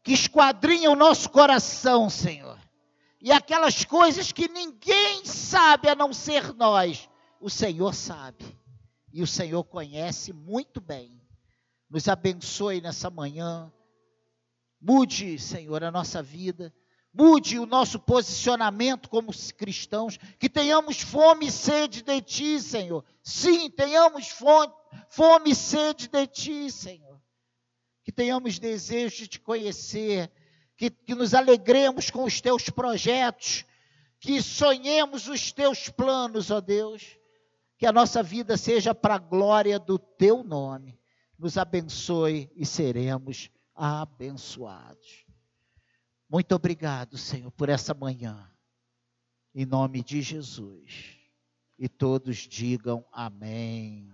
que 0.01 0.14
esquadrinha 0.14 0.89
o 0.89 0.95
nosso 0.95 1.30
coração, 1.30 2.10
Senhor. 2.10 2.58
E 3.24 3.32
aquelas 3.32 3.84
coisas 3.84 4.32
que 4.32 4.47
ninguém 4.47 5.26
sabe 5.26 5.89
a 5.89 5.95
não 5.95 6.13
ser 6.13 6.53
nós, 6.53 7.09
o 7.39 7.49
Senhor 7.49 7.95
sabe. 7.95 8.45
E 9.11 9.24
o 9.24 9.28
Senhor 9.28 9.63
conhece 9.63 10.32
muito 10.32 10.80
bem. 10.80 11.19
Nos 11.89 12.07
abençoe 12.07 12.82
nessa 12.82 13.09
manhã. 13.09 13.74
Mude, 14.80 15.39
Senhor, 15.39 15.84
a 15.84 15.89
nossa 15.89 16.21
vida 16.21 16.71
mude 17.13 17.59
o 17.59 17.65
nosso 17.65 17.99
posicionamento 17.99 19.07
como 19.07 19.32
cristãos, 19.55 20.17
que 20.39 20.49
tenhamos 20.49 20.99
fome 20.99 21.47
e 21.47 21.51
sede 21.51 22.01
de 22.01 22.21
Ti, 22.21 22.59
Senhor. 22.59 23.05
Sim, 23.21 23.69
tenhamos 23.69 24.30
fome, 24.30 24.74
fome 25.09 25.51
e 25.51 25.55
sede 25.55 26.07
de 26.07 26.26
Ti, 26.26 26.71
Senhor. 26.71 27.21
Que 28.03 28.11
tenhamos 28.11 28.57
desejo 28.57 29.17
de 29.17 29.28
Te 29.28 29.39
conhecer, 29.39 30.32
que, 30.78 30.89
que 30.89 31.15
nos 31.15 31.34
alegremos 31.34 32.09
com 32.09 32.24
os 32.24 32.41
Teus 32.41 32.69
projetos, 32.69 33.65
que 34.19 34.41
sonhemos 34.41 35.28
os 35.28 35.51
Teus 35.51 35.89
planos, 35.89 36.51
ó 36.51 36.61
Deus. 36.61 37.17
Que 37.78 37.86
a 37.86 37.91
nossa 37.91 38.24
vida 38.24 38.55
seja 38.55 38.95
para 38.95 39.15
a 39.15 39.19
glória 39.19 39.78
do 39.78 39.99
Teu 39.99 40.43
nome. 40.43 40.97
Nos 41.38 41.57
abençoe 41.57 42.49
e 42.55 42.65
seremos 42.65 43.49
abençoados. 43.76 45.26
Muito 46.30 46.55
obrigado, 46.55 47.17
Senhor, 47.17 47.51
por 47.51 47.69
essa 47.69 47.93
manhã. 47.93 48.49
Em 49.53 49.65
nome 49.65 50.01
de 50.01 50.21
Jesus. 50.21 51.17
E 51.78 51.89
todos 51.89 52.38
digam 52.38 53.05
amém. 53.11 54.11